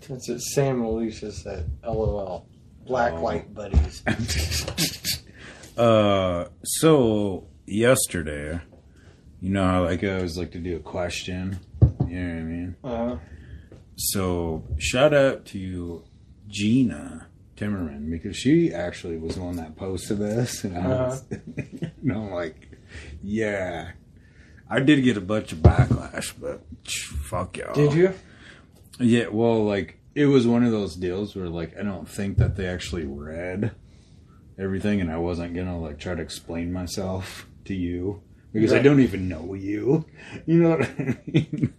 [0.09, 1.71] That's what Sam Alicia said.
[1.85, 2.49] LOL.
[2.85, 3.23] Black Oh.
[3.23, 4.03] light buddies.
[5.79, 8.61] uh, so yesterday,
[9.41, 11.61] you know how like I always like to do a question.
[12.09, 12.77] You know what I mean?
[12.83, 13.17] Uh-huh.
[13.95, 16.03] So shout out to
[16.49, 22.13] Gina Timmerman because she actually was the one that posted this, and I was, and
[22.13, 22.69] I'm like,
[23.23, 23.93] yeah,
[24.69, 26.63] I did get a bunch of backlash, but
[27.23, 27.75] fuck y'all.
[27.75, 28.15] did you?
[28.99, 32.57] Yeah, well, like it was one of those deals where like I don't think that
[32.57, 33.73] they actually read
[34.59, 39.01] everything, and I wasn't gonna like try to explain myself to you because I don't
[39.01, 40.07] even know you.
[40.47, 41.75] You know what I mean?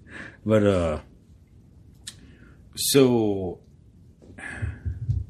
[0.46, 1.00] But uh,
[2.76, 3.60] so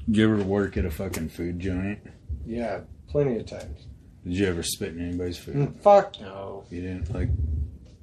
[0.07, 1.99] you ever work at a fucking food joint?
[2.45, 3.87] Yeah, plenty of times.
[4.23, 5.55] Did you ever spit in anybody's food?
[5.55, 6.65] Mm, Fuck no.
[6.69, 7.29] You didn't like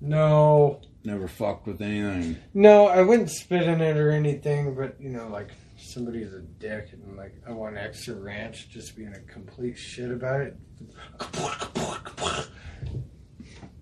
[0.01, 0.81] No.
[1.05, 2.37] never fucked with anything.
[2.55, 6.91] No, I wouldn't spit in it or anything, but you know, like somebody's a dick
[6.93, 10.57] and like I want extra ranch, just being a complete shit about it.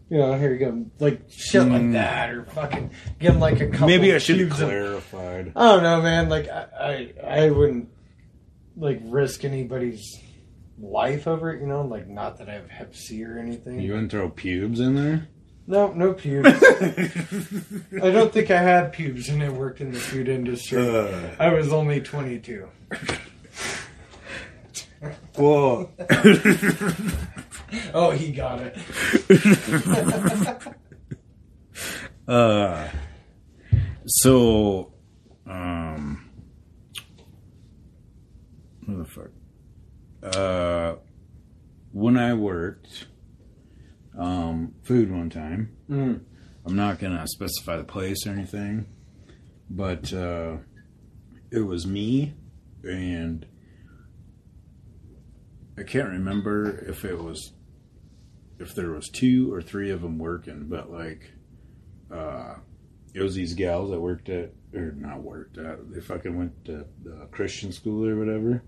[0.09, 1.92] You know, here you go, like shit like Mm.
[1.92, 3.87] that, or fucking give them like a couple.
[3.87, 5.52] Maybe I should have cubes of- clarified.
[5.54, 6.28] I don't know, man.
[6.28, 7.90] Like I, I, I wouldn't
[8.80, 10.18] like risk anybody's
[10.80, 11.60] life over it.
[11.60, 13.80] You know, like not that I have Hep C or anything.
[13.80, 15.28] You wouldn't throw pubes in there?
[15.66, 16.48] No, no pubes.
[18.02, 20.84] I don't think I had pubes when I worked in the food industry.
[20.84, 22.66] Uh, I was only 22.
[25.36, 25.90] Whoa.
[27.94, 28.76] Oh, he got it.
[32.28, 32.88] uh,
[34.06, 34.92] so,
[35.46, 35.99] um,
[38.98, 40.37] what the fuck?
[40.37, 40.94] Uh,
[41.92, 43.07] when I worked,
[44.18, 46.20] um, food one time, Mm.
[46.66, 48.87] I'm not gonna specify the place or anything,
[49.68, 50.59] but uh,
[51.50, 52.35] it was me
[52.85, 53.46] and
[55.79, 57.53] I can't remember if it was
[58.59, 61.31] if there was two or three of them working, but like
[62.12, 62.57] uh,
[63.14, 66.85] it was these gals that worked at or not worked at they fucking went to
[67.03, 68.62] the Christian school or whatever.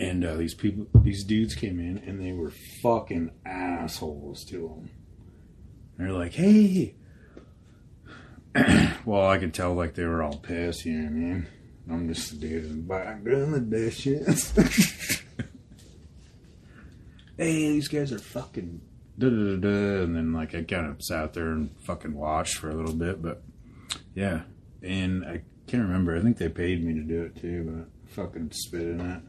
[0.00, 4.90] And uh, these people, these dudes came in, and they were fucking assholes to them.
[5.98, 6.94] They're like, "Hey,
[9.04, 10.84] well, I could tell like they were all pissed.
[10.84, 11.46] You know what I mean?
[11.90, 14.52] I'm just a dude in the back doing the dishes.
[17.36, 18.80] hey, these guys are fucking
[19.18, 20.02] da da da.
[20.02, 23.22] And then like I kind of sat there and fucking watched for a little bit,
[23.22, 23.42] but
[24.14, 24.42] yeah.
[24.82, 26.16] And I can't remember.
[26.16, 29.22] I think they paid me to do it too, but fucking spit in it.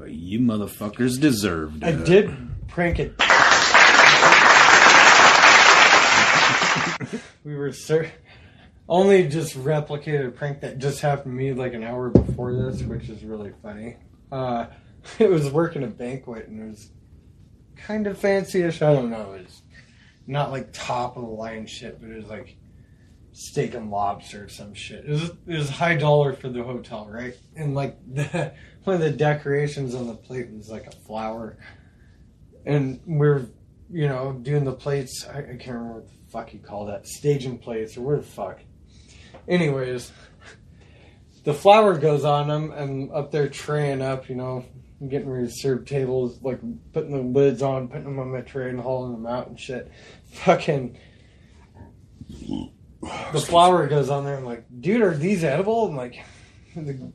[0.00, 1.86] But you motherfuckers deserved it.
[1.86, 2.34] I did
[2.68, 3.12] prank it.
[7.44, 8.10] we were sir
[8.88, 12.82] only just replicated a prank that just happened to me like an hour before this,
[12.82, 13.98] which is really funny.
[14.32, 14.68] Uh,
[15.18, 16.92] it was working a banquet and it was
[17.76, 18.80] kind of fancy-ish.
[18.80, 19.34] I don't know.
[19.34, 19.62] It was
[20.26, 22.56] not like top of the line shit, but it was like
[23.32, 25.04] steak and lobster or some shit.
[25.04, 27.34] It was it was high dollar for the hotel, right?
[27.54, 31.58] And like the one of the decorations on the plate was like a flower,
[32.64, 33.46] and we're
[33.90, 35.26] you know doing the plates.
[35.26, 38.22] I, I can't remember what the fuck you call that, staging plates or where the
[38.22, 38.60] fuck.
[39.48, 40.12] Anyways,
[41.44, 42.72] the flower goes on them.
[42.72, 44.64] and up there traying up, you know,
[45.08, 46.60] getting ready to serve tables, like
[46.92, 49.90] putting the lids on, putting them on my tray and hauling them out and shit.
[50.32, 50.98] Fucking.
[53.32, 54.36] The flower goes on there.
[54.36, 55.88] I'm like, dude, are these edible?
[55.88, 56.22] I'm like,
[56.76, 57.12] the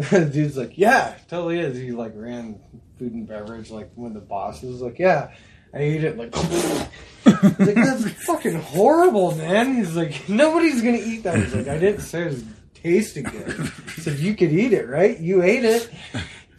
[0.10, 1.76] dude's like, yeah, totally is.
[1.76, 2.60] He like ran
[2.98, 5.32] food and beverage, like when the boss was Like, yeah,
[5.74, 6.16] I ate it.
[6.16, 6.34] Like,
[7.26, 9.74] like that's fucking horrible, man.
[9.74, 11.38] He's like, nobody's gonna eat that.
[11.38, 13.72] He's like, I didn't say it was tasting good.
[13.94, 15.18] He said you could eat it, right?
[15.18, 15.90] You ate it.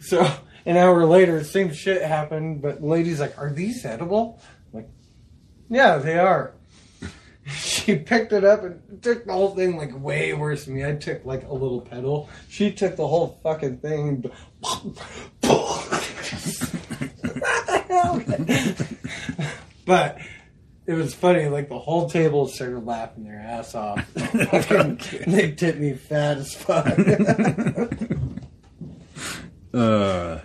[0.00, 0.30] So
[0.66, 2.62] an hour later, same shit happened.
[2.62, 4.40] But the lady's like, are these edible?
[4.72, 4.88] I'm like,
[5.70, 6.54] yeah, they are.
[7.84, 10.86] She picked it up and took the whole thing like way worse than me.
[10.86, 12.30] I took like a little petal.
[12.48, 14.24] She took the whole fucking thing.
[19.84, 20.18] but
[20.86, 21.48] it was funny.
[21.48, 24.02] Like the whole table started laughing their ass off.
[24.14, 26.86] They tipped me fat as fuck.
[29.74, 30.38] uh,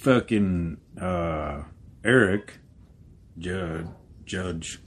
[0.00, 1.62] fucking uh,
[2.04, 2.58] Eric
[3.38, 3.86] Judge
[4.24, 4.80] Judge.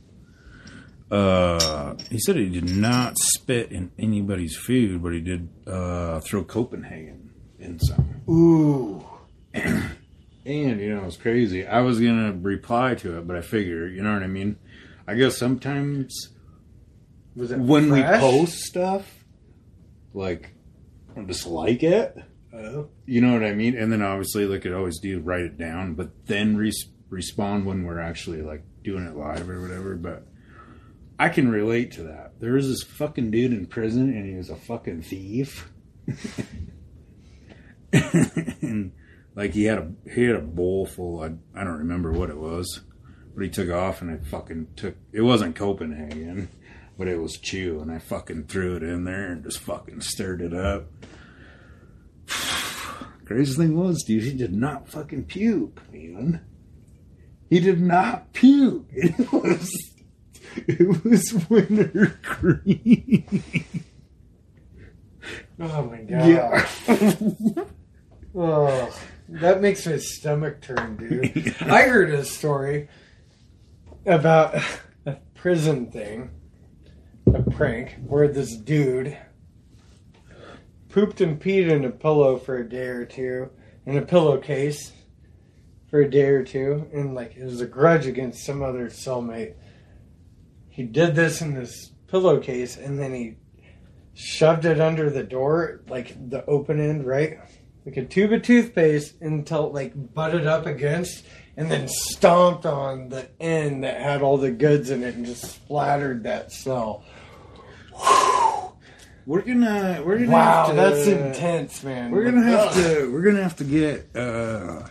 [1.14, 6.44] Uh, he said he did not spit in anybody's food, but he did uh, throw
[6.44, 8.22] Copenhagen in some.
[8.30, 9.06] Ooh.
[10.46, 11.66] And you know, it's crazy.
[11.66, 14.58] I was gonna reply to it, but I figure, you know what I mean.
[15.08, 16.34] I guess sometimes
[17.38, 19.24] Was it when we post stuff,
[20.14, 20.54] like,
[21.16, 22.18] I just like it.
[22.54, 22.90] Oh.
[23.06, 23.78] You know what I mean?
[23.78, 27.86] And then obviously, like I always do, write it down, but then res- respond when
[27.86, 29.96] we're actually like doing it live or whatever.
[29.96, 30.28] But
[31.20, 32.40] I can relate to that.
[32.40, 35.72] There was this fucking dude in prison, and he was a fucking thief.
[37.94, 38.92] and
[39.36, 41.22] like he had a he had a bowl full.
[41.22, 42.82] I I don't remember what it was,
[43.36, 44.96] but he took off, and I fucking took.
[45.12, 46.50] It wasn't Copenhagen.
[46.98, 50.42] but it was chew, and I fucking threw it in there and just fucking stirred
[50.42, 50.86] it up.
[53.26, 56.46] Crazy thing was, dude, he did not fucking puke, man.
[57.50, 58.86] He did not puke.
[58.96, 59.70] It was,
[60.68, 63.42] it was wintergreen.
[65.60, 66.28] Oh my god.
[66.28, 67.66] Yeah.
[68.36, 68.92] Oh,
[69.30, 71.56] that makes my stomach turn, dude.
[71.62, 72.88] I heard a story
[74.08, 74.56] about
[75.06, 76.32] a prison thing,
[77.32, 79.16] a prank, where this dude
[80.90, 83.52] pooped and peed in a pillow for a day or two,
[83.86, 84.94] in a pillowcase
[85.90, 89.54] for a day or two, and like it was a grudge against some other cellmate.
[90.74, 93.36] He did this in this pillowcase, and then he
[94.16, 97.38] shoved it under the door, like the open end, right?
[97.86, 101.26] Like a tube of toothpaste until it like butted up against
[101.58, 105.44] and then stomped on the end that had all the goods in it and just
[105.44, 107.04] splattered that cell.
[109.28, 110.32] We're gonna, we're gonna.
[110.32, 112.10] Wow, have to, that's intense, man.
[112.10, 114.88] We're gonna have to, we're gonna have to get uh,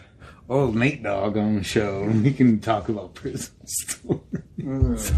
[0.49, 5.12] old Nate Dog on the show, and we can talk about prison stories.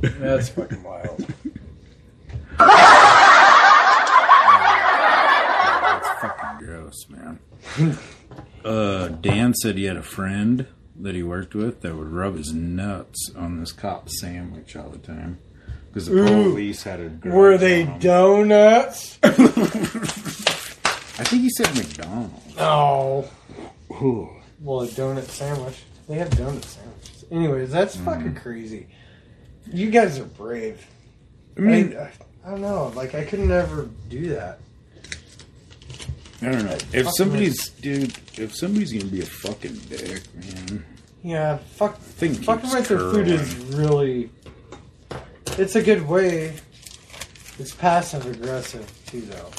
[0.00, 1.26] That's fucking wild.
[5.84, 7.38] That's fucking gross, man.
[8.64, 10.66] uh, Dan said he had a friend
[11.00, 14.98] that he worked with that would rub his nuts on this cop sandwich all the
[14.98, 15.38] time
[15.88, 16.50] because the Ooh.
[16.50, 17.08] police had a.
[17.08, 17.98] grudge Were they on 'em.
[18.00, 19.18] donuts?
[21.16, 22.56] I think he said McDonald's.
[22.56, 23.28] No.
[23.92, 24.28] Ooh.
[24.60, 25.82] Well, a donut sandwich.
[26.08, 27.24] They have donut sandwiches.
[27.30, 28.04] Anyways, that's Mm.
[28.04, 28.88] fucking crazy.
[29.72, 30.86] You guys are brave.
[31.56, 32.10] I mean, I,
[32.44, 32.92] I don't know.
[32.94, 34.58] Like, I could never do that.
[36.42, 36.78] I don't know.
[36.92, 40.84] If somebody's, dude, if somebody's gonna be a fucking dick, man.
[41.22, 41.98] Yeah, fuck.
[41.98, 44.30] Thing Fucking with their food is really.
[45.56, 46.54] It's a good way.
[47.58, 49.50] It's passive aggressive too, though.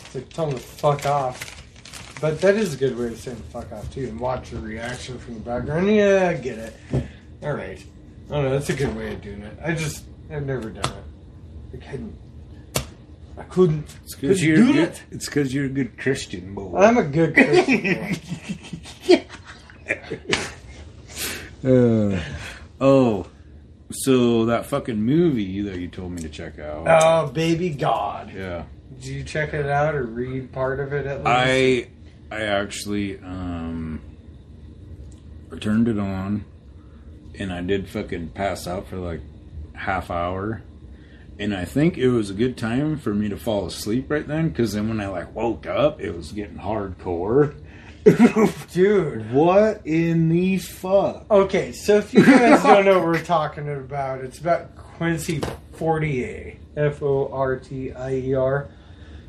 [0.00, 1.58] It's like tell them to fuck off.
[2.20, 5.18] But that is a good way of saying fuck off too, and watch your reaction
[5.18, 5.94] from the background.
[5.94, 6.76] Yeah, I get it.
[7.42, 7.82] All right.
[8.32, 8.50] I don't know.
[8.50, 9.58] That's a good way of doing it.
[9.62, 11.04] I just I've never done it.
[11.74, 12.16] I couldn't.
[13.36, 13.86] I couldn't.
[14.04, 14.88] It's because you're do good.
[14.88, 15.02] it.
[15.10, 16.78] It's because you're a good Christian boy.
[16.78, 18.16] I'm a good Christian.
[19.08, 19.26] boy.
[21.64, 22.20] Uh,
[22.80, 23.24] oh,
[23.92, 26.86] so that fucking movie that you told me to check out.
[26.88, 28.32] oh, baby God.
[28.34, 28.64] yeah,
[28.96, 31.28] Did you check it out or read part of it at least?
[31.28, 31.86] I
[32.32, 34.00] I actually um
[35.52, 36.44] I turned it on,
[37.38, 39.20] and I did fucking pass out for like
[39.74, 40.62] half hour.
[41.38, 44.50] And I think it was a good time for me to fall asleep right then,
[44.50, 47.54] because then when I like woke up, it was getting hardcore.
[48.72, 49.32] Dude.
[49.32, 51.30] what in the fuck?
[51.30, 55.40] Okay, so if you guys don't know what we're talking about, it's about Quincy
[55.72, 56.56] Fortier.
[56.76, 58.68] F O R T I E R.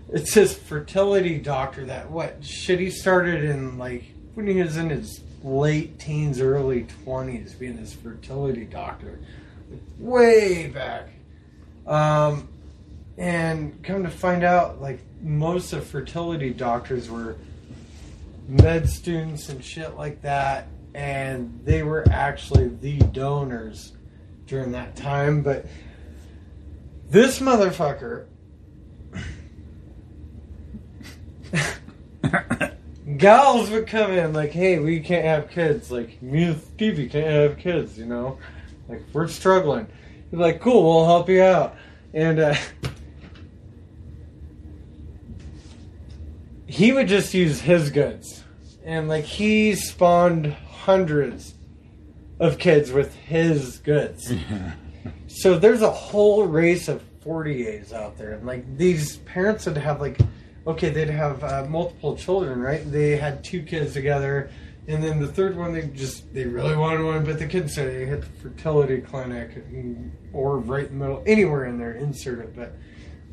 [0.10, 4.90] It's this fertility doctor that, what, shit, he started in like when he was in
[4.90, 9.20] his late teens, early 20s, being this fertility doctor.
[10.00, 11.10] Way back.
[11.86, 12.48] Um,
[13.18, 17.36] and come to find out, like, most of fertility doctors were
[18.48, 23.94] med students and shit like that, and they were actually the donors
[24.48, 25.42] during that time.
[25.42, 25.66] But
[27.10, 28.26] this motherfucker,
[33.24, 35.90] gals would come in like, "Hey, we can't have kids.
[35.90, 37.98] Like me and Stevie can't have kids.
[37.98, 38.38] You know,
[38.90, 39.88] like we're struggling."
[40.30, 41.76] He's like, "Cool, we'll help you out."
[42.14, 42.56] And uh,
[46.68, 48.44] he would just use his goods,
[48.84, 51.54] and like he spawned hundreds
[52.40, 54.34] of kids with his goods.
[55.28, 60.02] so there's a whole race of Fortiers out there, and like these parents would have
[60.02, 60.20] like,
[60.66, 62.90] okay, they'd have uh, multiple children, right?
[62.90, 64.50] They had two kids together,
[64.88, 67.94] and then the third one they just they really wanted one, but the kids said
[67.94, 72.40] they hit the fertility clinic and, or right in the middle, anywhere in there, insert
[72.40, 72.74] it, but.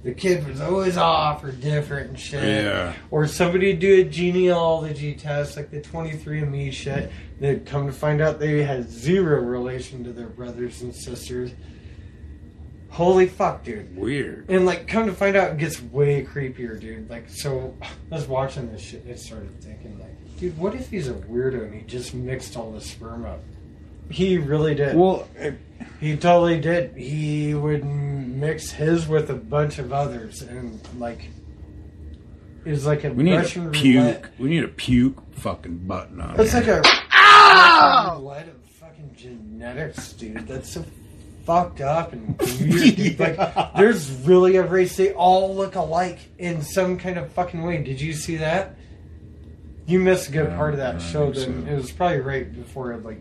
[0.03, 2.43] The kid was always off or different and shit.
[2.43, 2.95] Yeah.
[3.11, 7.13] Or somebody do a genealogy test, like the 23andMe shit.
[7.39, 11.51] They'd come to find out they had zero relation to their brothers and sisters.
[12.91, 13.97] Holy fuck, dude.
[13.97, 14.47] Weird.
[14.51, 17.09] And like, come to find out, it gets way creepier, dude.
[17.09, 20.91] Like, so I was watching this shit and I started thinking, like, dude, what if
[20.91, 23.41] he's a weirdo and he just mixed all the sperm up?
[24.11, 24.97] He really did.
[24.97, 25.53] Well, uh,
[26.01, 26.97] He totally did.
[26.97, 31.29] He would mix his with a bunch of others, and like
[32.65, 33.97] it was like a we need Russian a puke.
[34.05, 34.25] roulette.
[34.39, 36.67] We need a puke fucking button on It's it.
[36.67, 40.47] like a Russian roulette of fucking genetics, dude.
[40.49, 40.85] That's so
[41.51, 42.95] fucked up and weird.
[42.97, 43.19] dude.
[43.19, 44.97] Like, there's really a race.
[44.97, 47.83] They all look alike in some kind of fucking way.
[47.83, 48.77] Did you see that?
[49.87, 51.33] You missed a good Yeah, part of that don't show.
[51.33, 51.73] Then so.
[51.73, 53.21] it was probably right before it like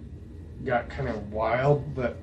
[0.64, 2.18] got kind of wild, but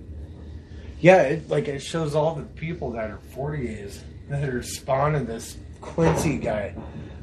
[1.00, 5.56] yeah, it like it shows all the people that are Fortiers that are spawning this
[5.80, 6.74] Quincy guy.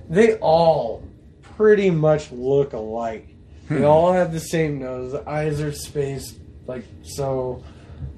[0.10, 1.08] They all
[1.42, 3.30] pretty much look alike.
[3.70, 5.14] They all have the same nose.
[5.14, 7.64] The eyes are spaced like so,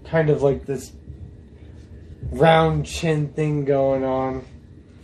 [0.07, 0.91] kind of like this
[2.31, 4.45] round chin thing going on.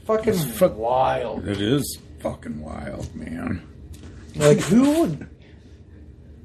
[0.05, 1.47] Fucking It's fuck- wild.
[1.47, 3.61] It is fucking wild, man.
[4.35, 5.29] Like who would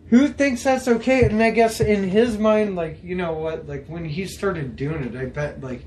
[0.09, 1.24] who thinks that's okay?
[1.24, 5.02] And I guess in his mind, like, you know what, like when he started doing
[5.02, 5.84] it, I bet like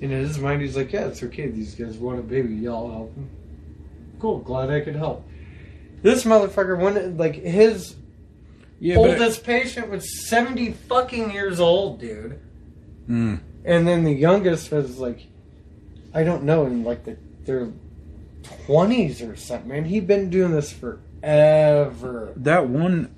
[0.00, 3.14] in his mind he's like, Yeah, it's okay, these guys want a baby, y'all help
[3.14, 3.30] them.
[4.20, 5.26] Cool, glad I could help.
[6.02, 7.94] This motherfucker when like his
[8.82, 12.40] Yeah, oldest patient was seventy fucking years old, dude.
[13.08, 13.38] Mm.
[13.64, 15.28] And then the youngest was like
[16.12, 17.70] I don't know, in like the their
[18.66, 19.68] twenties or something.
[19.68, 22.32] Man, he'd been doing this forever.
[22.34, 23.14] that one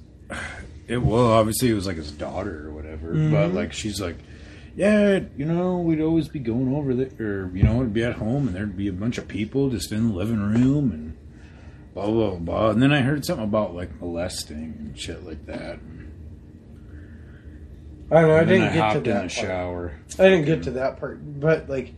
[0.87, 4.17] it well obviously it was like his daughter or whatever but like she's like
[4.77, 8.17] yeah you know we'd always be going over there or you know it'd be at
[8.17, 11.14] home and there'd be a bunch of people just in the living room and
[11.95, 15.79] blah blah blah and then i heard something about like molesting and shit like that
[18.11, 18.37] I don't know.
[18.37, 19.31] I didn't i get to in that the part.
[19.31, 21.95] shower I didn't get to that part, but like,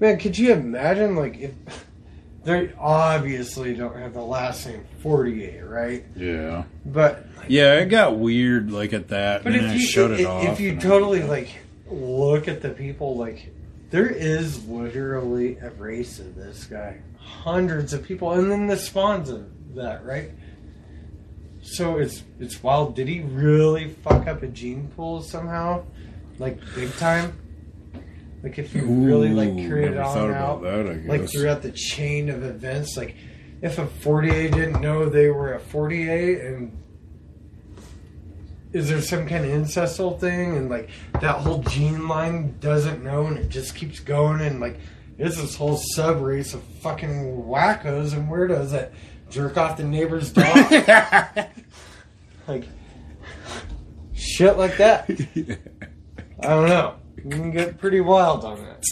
[0.00, 1.54] man, could you imagine like if
[2.44, 6.04] they obviously don't have the last name Fortier, right?
[6.16, 9.86] yeah But yeah it got weird like at that but and if then i you
[9.86, 11.50] shut it off if you and totally like
[11.88, 13.50] look at the people, like
[13.94, 19.30] there is literally a race of this guy, hundreds of people, and then the spawns
[19.30, 20.32] of that, right?
[21.62, 22.96] So it's it's wild.
[22.96, 25.84] Did he really fuck up a gene pool somehow,
[26.40, 27.38] like big time?
[28.42, 31.62] Like if you really like carried never on thought out, about that, I like throughout
[31.62, 33.14] the chain of events, like
[33.62, 36.76] if a Fortier didn't know they were a Fortier and
[38.74, 40.56] is there some kind of ancestral thing?
[40.56, 44.78] And like that whole gene line doesn't know and it just keeps going and like
[45.16, 48.92] it's this whole sub race of fucking wackos and weirdos that
[49.30, 50.72] jerk off the neighbor's dog.
[52.48, 52.64] Like
[54.12, 55.08] shit like that.
[56.42, 56.96] I don't know.
[57.16, 58.84] You can get pretty wild on that.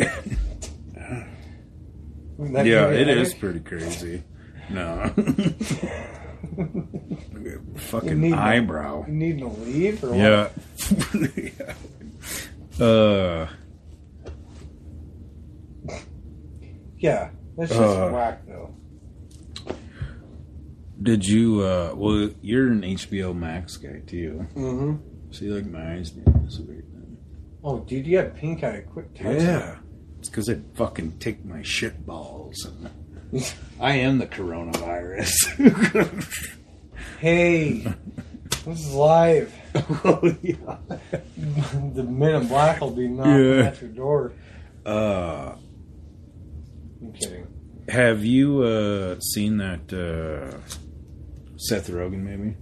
[2.42, 4.22] That yeah it is pretty crazy.
[4.70, 5.12] No
[7.76, 10.48] fucking need- eyebrow You needing to leave or Yeah.
[12.84, 13.48] uh.
[16.98, 17.30] Yeah.
[17.56, 18.74] That's just Uh, whack though.
[21.02, 21.60] did you?
[21.62, 24.46] Uh, well, you're an HBO Max guy too.
[24.54, 24.96] Mm-hmm.
[25.30, 27.16] So like my eyes doing this weird thing.
[27.64, 28.80] Oh, dude, you have pink eye.
[28.92, 29.06] Quick.
[29.20, 29.76] Yeah,
[30.18, 32.68] it's because I fucking take my shit balls.
[33.80, 35.30] I am the coronavirus.
[37.20, 37.84] Hey,
[38.64, 39.52] this is live.
[40.06, 40.78] oh yeah.
[41.94, 43.64] the men in black will be knocking Yeah.
[43.66, 44.32] at your door.
[44.86, 45.54] Uh,
[47.02, 47.46] I'm kidding.
[47.90, 50.56] have you uh seen that uh
[51.58, 52.56] Seth Rogen maybe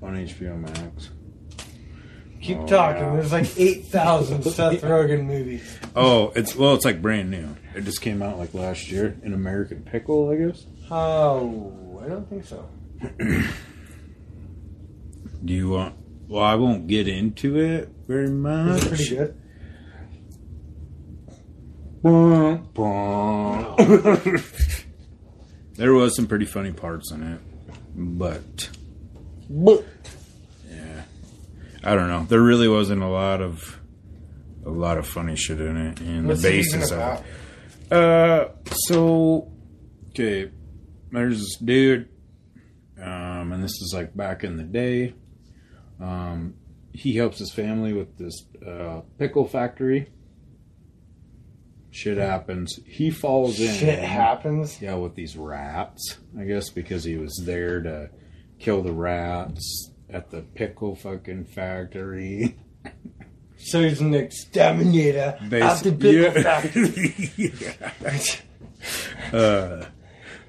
[0.00, 1.10] on HBO Max?
[2.40, 3.02] Keep Oh, talking.
[3.02, 3.14] yeah.
[3.14, 5.76] There's like 8,000 Seth Rogen movies.
[5.96, 7.56] Oh, it's well, it's like brand new.
[7.74, 9.16] It just came out like last year.
[9.22, 10.64] An American Pickle, I guess.
[10.90, 12.68] Oh, I don't think so.
[15.44, 15.94] Do you want?
[16.28, 18.82] Well, I won't get into it very much.
[18.84, 19.36] Is it pretty good?
[25.76, 27.40] There was some pretty funny parts in it,
[27.94, 28.68] but
[29.48, 29.82] But
[30.70, 31.02] yeah,
[31.82, 32.26] I don't know.
[32.28, 33.80] There really wasn't a lot of
[34.66, 37.24] a lot of funny shit in it, and what's the basis of it.
[37.90, 38.48] Uh,
[38.86, 39.50] so
[40.10, 40.50] okay,
[41.10, 42.08] there's this dude,
[43.00, 45.14] um, and this is like back in the day.
[46.00, 46.54] Um,
[46.92, 50.10] he helps his family with this uh, pickle factory.
[51.90, 52.78] Shit happens.
[52.86, 53.74] He falls in.
[53.74, 54.80] Shit happens.
[54.80, 58.10] Yeah, with these rats, I guess, because he was there to
[58.60, 62.56] kill the rats at the pickle fucking factory.
[63.70, 67.30] So he's an exterminator at the pickle factory.
[67.36, 67.92] yeah.
[69.32, 69.84] uh,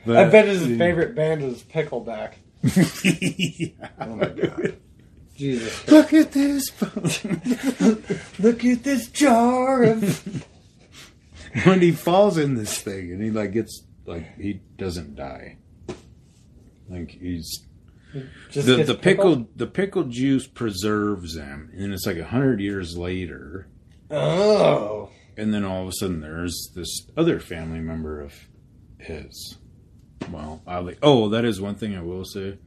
[0.08, 2.34] I bet his favorite band is Pickleback.
[2.64, 3.90] yeah.
[4.00, 4.76] Oh my god.
[5.36, 5.88] Jesus.
[5.88, 6.72] Look at this.
[8.40, 10.46] Look at this jar of.
[11.64, 15.58] when he falls in this thing and he like gets like he doesn't die.
[16.90, 17.68] Like he's
[18.50, 22.98] Just the the pickled the pickled juice preserves them, and it's like a hundred years
[22.98, 23.68] later,
[24.10, 25.10] Oh.
[25.38, 28.34] and then all of a sudden there's this other family member of
[28.98, 29.58] his.
[30.30, 32.58] Well, oddly, oh, that is one thing I will say.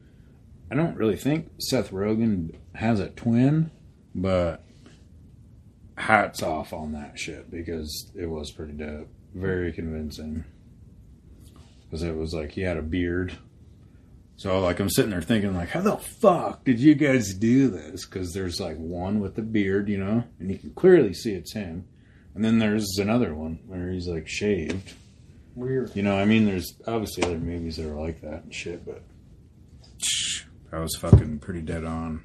[0.71, 3.69] I don't really think Seth Rogen has a twin,
[4.15, 4.63] but
[5.97, 10.43] hats off on that shit because it was pretty dope, very convincing.
[11.83, 13.37] Because it was like he had a beard.
[14.37, 18.05] So like I'm sitting there thinking like, how the fuck did you guys do this?
[18.05, 21.53] Because there's like one with the beard, you know, and you can clearly see it's
[21.53, 21.87] him,
[22.33, 24.93] and then there's another one where he's like shaved.
[25.55, 25.95] Weird.
[25.95, 29.03] You know, I mean, there's obviously other movies that are like that and shit, but
[30.71, 32.23] that was fucking pretty dead on.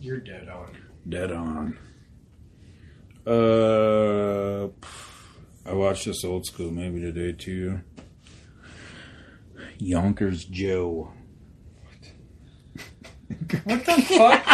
[0.00, 0.76] You're dead on.
[1.06, 1.78] Dead on.
[3.26, 4.68] Uh,
[5.68, 7.80] I watched this old school movie today too.
[9.82, 11.12] Yonkers Joe.
[13.64, 14.46] What the fuck?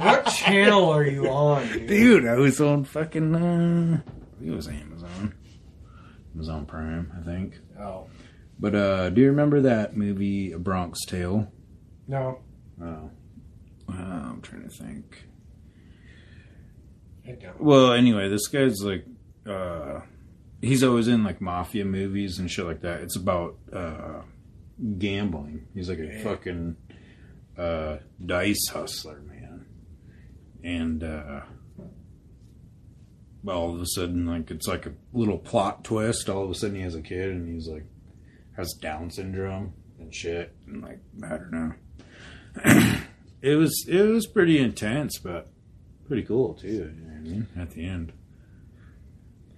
[0.00, 1.86] what channel are you on, dude?
[1.88, 3.34] Dude, I was on fucking.
[3.34, 5.34] Uh, I think it was Amazon.
[6.34, 7.58] Amazon Prime, I think.
[7.80, 8.06] Oh.
[8.58, 11.50] But uh, do you remember that movie, A Bronx Tale?
[12.06, 12.38] No.
[12.80, 13.10] Oh,
[13.88, 15.26] uh, I'm trying to think.
[17.26, 17.60] I don't.
[17.60, 19.04] Well, anyway, this guy's like,
[19.46, 20.00] uh,
[20.62, 23.00] he's always in like mafia movies and shit like that.
[23.00, 24.22] It's about uh,
[24.98, 25.66] gambling.
[25.74, 26.76] He's like a fucking
[27.56, 29.66] uh, dice hustler, man.
[30.62, 31.40] And uh,
[33.42, 36.28] well, all of a sudden, like it's like a little plot twist.
[36.28, 37.84] All of a sudden, he has a kid and he's like
[38.56, 40.54] has Down syndrome and shit.
[40.66, 41.72] And like I don't know.
[43.42, 45.48] it was it was pretty intense, but
[46.06, 46.68] pretty cool too.
[46.68, 47.46] You know what I mean?
[47.58, 48.12] At the end.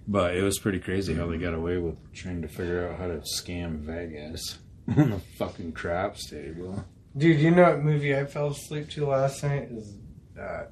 [0.07, 3.07] But it was pretty crazy how they got away with trying to figure out how
[3.07, 4.57] to scam Vegas
[4.97, 6.83] on the fucking craps table.
[7.17, 9.95] Dude, you know what movie I fell asleep to last night is
[10.39, 10.65] uh,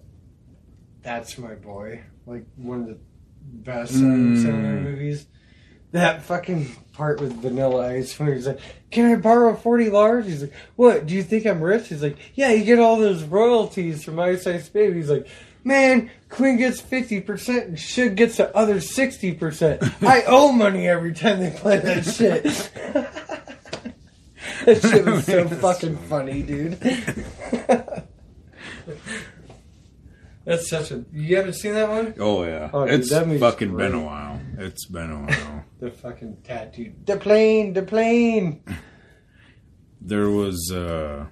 [1.02, 2.04] That's My Boy.
[2.26, 3.00] Like one of the
[3.44, 4.44] best Mm.
[4.44, 5.26] Sandler movies.
[5.94, 8.60] That fucking part with Vanilla Ice when he's like,
[8.92, 11.08] "Can I borrow forty large?" He's like, "What?
[11.08, 14.46] Do you think I'm rich?" He's like, "Yeah, you get all those royalties from Ice
[14.46, 15.28] Ice Baby." He's like,
[15.64, 19.82] "Man, Queen gets fifty percent and Suge gets the other sixty percent.
[20.04, 22.70] I owe money every time they play that shit."
[24.68, 26.74] that shit was so fucking funny, dude.
[30.46, 31.04] That's such a.
[31.12, 32.14] You haven't seen that one?
[32.20, 33.92] Oh yeah, Oh, dude, it's that movie's fucking great.
[33.92, 34.40] been a while.
[34.58, 35.64] It's been a while.
[35.80, 36.92] The fucking tattoo.
[37.06, 38.64] The plane, the plane.
[40.02, 41.28] there was, uh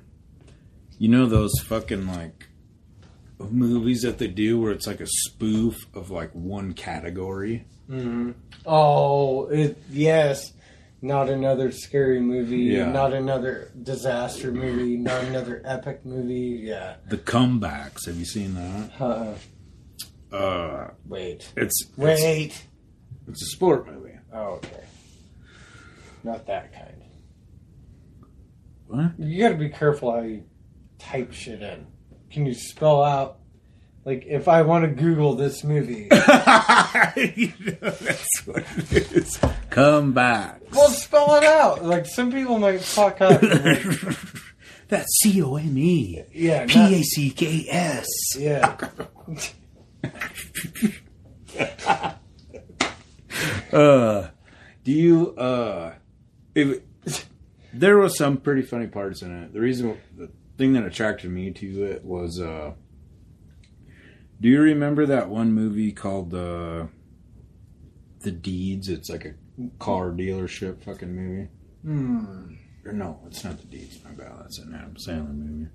[0.99, 2.47] you know, those fucking like
[3.39, 7.65] movies that they do where it's like a spoof of like one category.
[7.89, 8.31] Mm-hmm.
[8.67, 10.53] Oh, it, yes.
[11.05, 12.57] Not another scary movie.
[12.57, 12.91] Yeah.
[12.91, 14.97] Not another disaster movie.
[14.97, 16.61] Not another epic movie.
[16.63, 16.95] Yeah.
[17.07, 18.07] The comebacks.
[18.07, 18.91] Have you seen that?
[18.99, 19.35] Uh,
[20.35, 21.51] Uh, wait.
[21.55, 22.59] it's it's, Wait.
[23.27, 24.17] it's a sport movie.
[24.33, 24.83] Oh, okay.
[26.23, 27.03] Not that kind.
[28.87, 29.11] What?
[29.19, 30.43] You gotta be careful how you
[30.97, 31.85] type shit in.
[32.31, 33.37] Can you spell out?
[34.05, 36.03] Like, if I want to Google this movie,
[37.15, 39.39] you know, that's what it is.
[39.71, 40.61] Come back.
[40.71, 41.83] well, spell it out.
[41.83, 43.41] Like, some people might fuck up.
[43.41, 43.81] Like,
[44.87, 48.05] That's C O M E yeah, P A C K S.
[48.37, 48.77] yeah.
[53.73, 54.29] Uh,
[54.85, 55.93] do you uh,
[56.53, 56.79] if
[57.75, 59.53] there was some pretty funny parts in it.
[59.53, 62.71] The reason, the thing that attracted me to it was, uh,
[64.41, 66.85] do you remember that one movie called uh,
[68.21, 68.89] The Deeds?
[68.89, 69.33] It's like a
[69.79, 71.49] car dealership fucking movie.
[71.83, 72.55] Hmm.
[72.85, 73.99] Or no, it's not The Deeds.
[74.03, 74.33] My bad.
[74.39, 75.71] That's an Adam Sandler movie.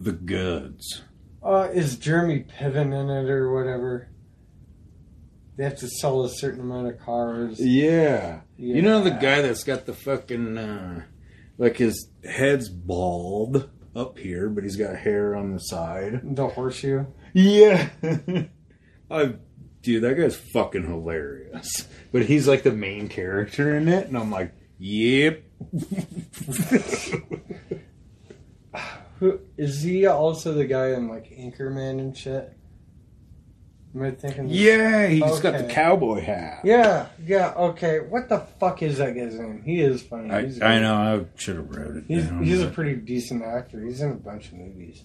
[0.00, 1.02] The Goods.
[1.42, 4.08] Uh, is Jeremy Piven in it or whatever?
[5.56, 7.60] They have to sell a certain amount of cars.
[7.60, 8.40] Yeah.
[8.56, 11.04] You know the guy that's got the fucking uh
[11.58, 16.20] like his head's bald up here, but he's got hair on the side.
[16.22, 17.06] The horseshoe.
[17.32, 17.88] Yeah.
[19.10, 19.34] I
[19.82, 21.86] dude, that guy's fucking hilarious.
[22.10, 25.44] But he's like the main character in it, and I'm like, yep.
[29.20, 30.06] Who is he?
[30.06, 32.56] Also the guy in like Anchorman and shit.
[33.96, 34.48] Am thinking?
[34.48, 36.62] yeah, he's got the cowboy hat.
[36.64, 37.52] Yeah, yeah.
[37.56, 39.62] Okay, what the fuck is that guy's name?
[39.64, 40.30] He is funny.
[40.30, 42.42] I, I know, I should have wrote it He's, down.
[42.42, 43.80] he's a pretty decent actor.
[43.80, 45.04] He's in a bunch of movies.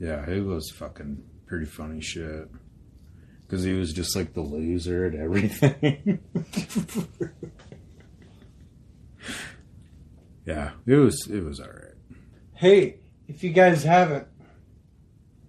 [0.00, 2.48] Yeah, he was fucking pretty funny shit.
[3.46, 6.18] Because he was just like the loser at everything.
[10.44, 11.94] yeah, it was it was all right.
[12.54, 12.96] Hey,
[13.28, 14.26] if you guys haven't,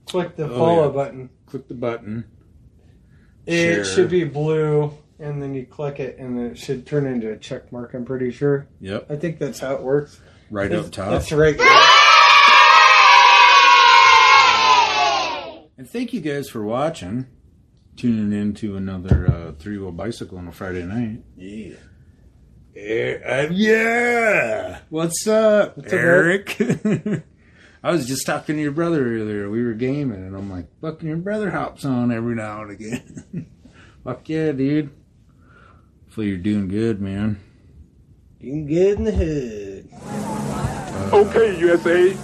[0.05, 0.91] click the Oh, follow yeah.
[0.93, 1.29] button.
[1.47, 2.25] Click the button.
[3.45, 3.85] It Share.
[3.85, 7.71] should be blue, and then you click it, and it should turn into a check
[7.71, 7.93] mark.
[7.93, 8.67] I'm pretty sure.
[8.81, 10.19] Yep, I think that's how it works.
[10.51, 11.09] right up top.
[11.11, 11.57] That's right.
[15.77, 17.27] And thank you guys for watching,
[17.95, 21.23] tuning in to another uh, three wheel bicycle on a Friday night.
[21.35, 21.75] Yeah.
[22.75, 23.17] Yeah.
[23.25, 24.79] uh, yeah.
[24.89, 26.57] What's up, up, Eric?
[27.87, 29.49] I was just talking to your brother earlier.
[29.49, 33.49] We were gaming, and I'm like, fucking your brother hops on every now and again.
[34.03, 34.89] Fuck yeah, dude.
[36.03, 37.39] Hopefully you're doing good, man.
[38.41, 39.89] Doing good in the hood.
[41.13, 42.17] Okay, USA.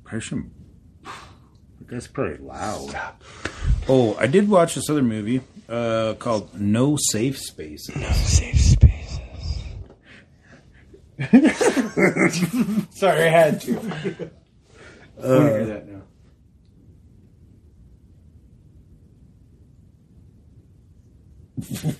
[0.00, 0.52] Impression.
[1.88, 3.00] That's pretty loud.
[3.88, 7.96] Oh, I did watch this other movie uh, called No Safe Spaces.
[7.96, 8.67] No Safe spaces.
[12.90, 14.30] Sorry, I had to.
[15.20, 16.02] Uh, hear that now.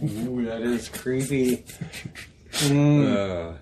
[0.05, 1.64] Ooh, that is creepy.
[2.53, 3.57] Mm.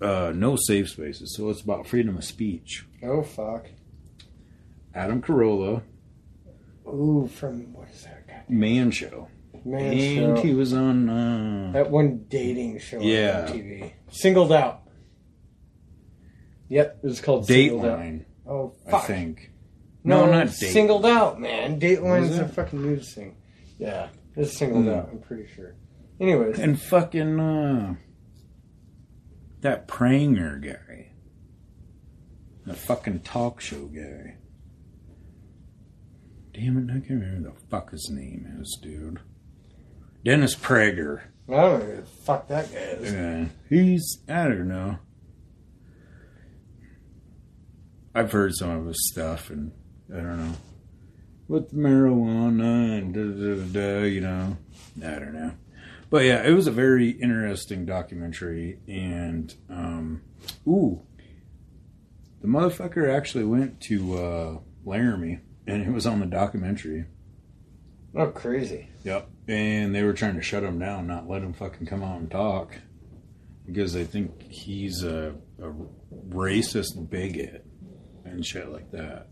[0.00, 1.34] uh, uh, no safe spaces.
[1.36, 2.86] So it's about freedom of speech.
[3.02, 3.66] Oh fuck.
[4.94, 5.82] Adam Carolla,
[6.88, 8.44] Ooh, from what is that guy?
[8.48, 9.28] Man Show,
[9.66, 10.42] Man and show.
[10.42, 11.08] he was on.
[11.08, 13.46] Uh, That one dating show Yeah.
[13.48, 13.92] on TV.
[14.10, 14.82] Singled out.
[16.68, 19.04] Yep, it was called Dateline, Oh I fuck.
[19.06, 19.50] think.
[20.04, 20.72] No, No, not Dateline.
[20.72, 21.80] Singled Out, man.
[21.80, 23.36] Dateline's Was a fucking news thing.
[23.78, 24.90] Yeah, it's singled Hmm.
[24.90, 25.08] out.
[25.12, 25.74] I'm pretty sure.
[26.20, 27.96] Anyways, And fucking uh,
[29.60, 31.10] that Pranger guy,
[32.64, 34.36] the fucking talk show guy.
[36.52, 39.20] Damn it, I can't remember the fuck his name is, dude.
[40.26, 41.20] Dennis Prager.
[41.48, 43.12] I don't know who the fuck that guy is.
[43.12, 44.98] Yeah, he's I don't know.
[48.12, 49.70] I've heard some of his stuff, and
[50.12, 50.56] I don't know
[51.46, 54.02] with marijuana and da da da da.
[54.02, 54.56] You know,
[54.98, 55.52] I don't know.
[56.10, 60.22] But yeah, it was a very interesting documentary, and um,
[60.66, 61.02] ooh,
[62.40, 67.04] the motherfucker actually went to uh, Laramie, and it was on the documentary.
[68.16, 68.88] Oh, crazy.
[69.04, 69.30] Yep.
[69.48, 72.30] And they were trying to shut him down, not let him fucking come out and
[72.30, 72.74] talk.
[73.64, 75.72] Because they think he's a, a
[76.28, 77.64] racist bigot
[78.24, 79.28] and shit like that.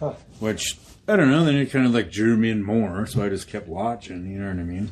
[0.00, 0.14] Huh.
[0.40, 0.76] Which,
[1.08, 3.48] I don't know, then it kind of like drew me in more, so I just
[3.48, 4.90] kept watching, you know what I mean?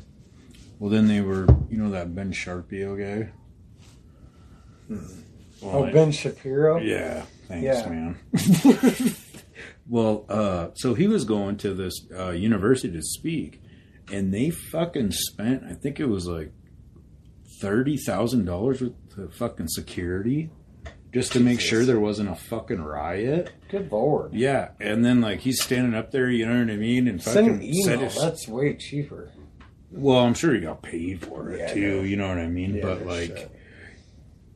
[0.79, 3.31] Well, then they were, you know, that Ben Sharpio guy?
[4.89, 5.01] Well,
[5.63, 6.79] Oh, I- Ben Shapiro.
[6.79, 7.89] yeah, thanks, Yeah.
[7.89, 8.19] man.
[9.89, 13.61] well, uh, so he was going to this uh, university to speak,
[14.13, 16.53] and they fucking spent, I think it was like
[17.61, 20.51] thirty thousand dollars with the fucking security,
[21.13, 21.71] just to make Jesus.
[21.71, 23.51] sure there wasn't a fucking riot.
[23.71, 24.35] Good lord.
[24.35, 27.47] Yeah, and then like he's standing up there, you know what I mean, and Send
[27.47, 27.99] fucking an email.
[28.01, 28.17] his.
[28.21, 29.31] That's way cheaper.
[29.91, 32.05] Well, I'm sure he got paid for it Yeah, too.
[32.05, 32.75] You know what I mean?
[32.77, 33.53] Yeah, but like, shit.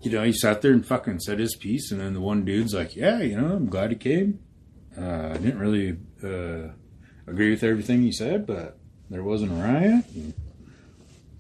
[0.03, 2.74] you know, he sat there and fucking said his piece, and then the one dude's
[2.74, 4.40] like, "Yeah, you know, I'm glad he came.
[5.01, 6.72] Uh, I didn't really uh,
[7.28, 8.77] agree with everything he said, but
[9.11, 10.34] there wasn't a riot." And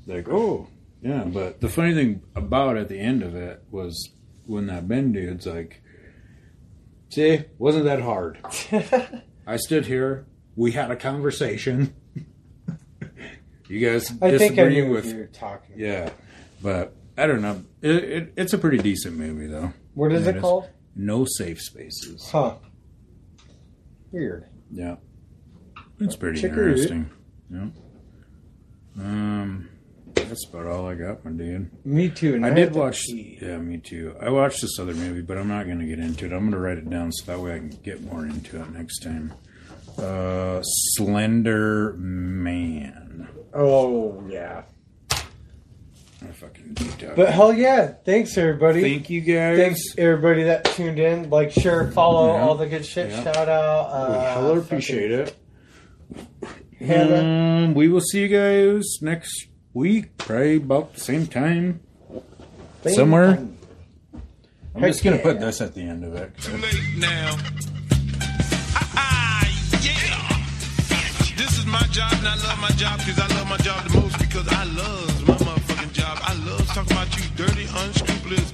[0.06, 0.68] like, oh,
[1.02, 1.24] yeah.
[1.24, 4.10] But the funny thing about at the end of it was
[4.46, 5.82] when that Ben dude's like,
[7.10, 8.38] "See, wasn't that hard?
[9.46, 10.26] I stood here.
[10.56, 11.94] We had a conversation."
[13.68, 15.74] You guys I disagree think I knew with you were talking.
[15.74, 15.78] about.
[15.78, 16.10] yeah,
[16.62, 17.62] but I don't know.
[17.82, 19.74] It, it, it's a pretty decent movie, though.
[19.92, 20.40] What is it is.
[20.40, 20.70] called?
[20.96, 22.30] No safe spaces.
[22.30, 22.54] Huh.
[24.10, 24.46] Weird.
[24.70, 24.96] Yeah,
[26.00, 27.10] it's pretty it interesting.
[27.50, 27.66] Yeah.
[28.98, 29.68] Um,
[30.14, 31.70] that's about all I got, my dude.
[31.86, 32.34] Me too.
[32.34, 33.04] and I had did watch.
[33.06, 33.38] pee.
[33.40, 34.14] Yeah, me too.
[34.20, 36.32] I watched this other movie, but I'm not going to get into it.
[36.32, 38.70] I'm going to write it down so that way I can get more into it
[38.72, 39.32] next time.
[39.96, 43.28] Uh, Slender Man.
[43.54, 44.62] Oh yeah.
[45.12, 47.14] I fucking deep dive.
[47.16, 47.86] But hell yeah!
[48.04, 48.82] Thanks everybody.
[48.82, 49.56] thank you guys.
[49.56, 51.30] Thanks everybody that tuned in.
[51.30, 52.42] Like, share, follow, Yeah.
[52.42, 53.10] all the good shit.
[53.10, 53.22] Yeah.
[53.22, 53.86] Shout out.
[53.90, 55.36] Uh, we hella appreciate it.
[56.80, 57.64] Hannah.
[57.64, 61.80] Um, we will see you guys next week, probably about the same time.
[62.82, 63.38] fucking- somewhere.
[64.74, 65.22] I'm just gonna yeah.
[65.22, 66.36] put this at the end of it.
[66.40, 67.36] Too late now.
[68.94, 69.44] Ah,
[69.82, 70.38] yeah.
[71.36, 74.00] This is my job, and I love my job because I love my job the
[74.00, 76.18] most because I love my motherfucking job.
[76.22, 78.52] I love talking about you dirty, unscrupulous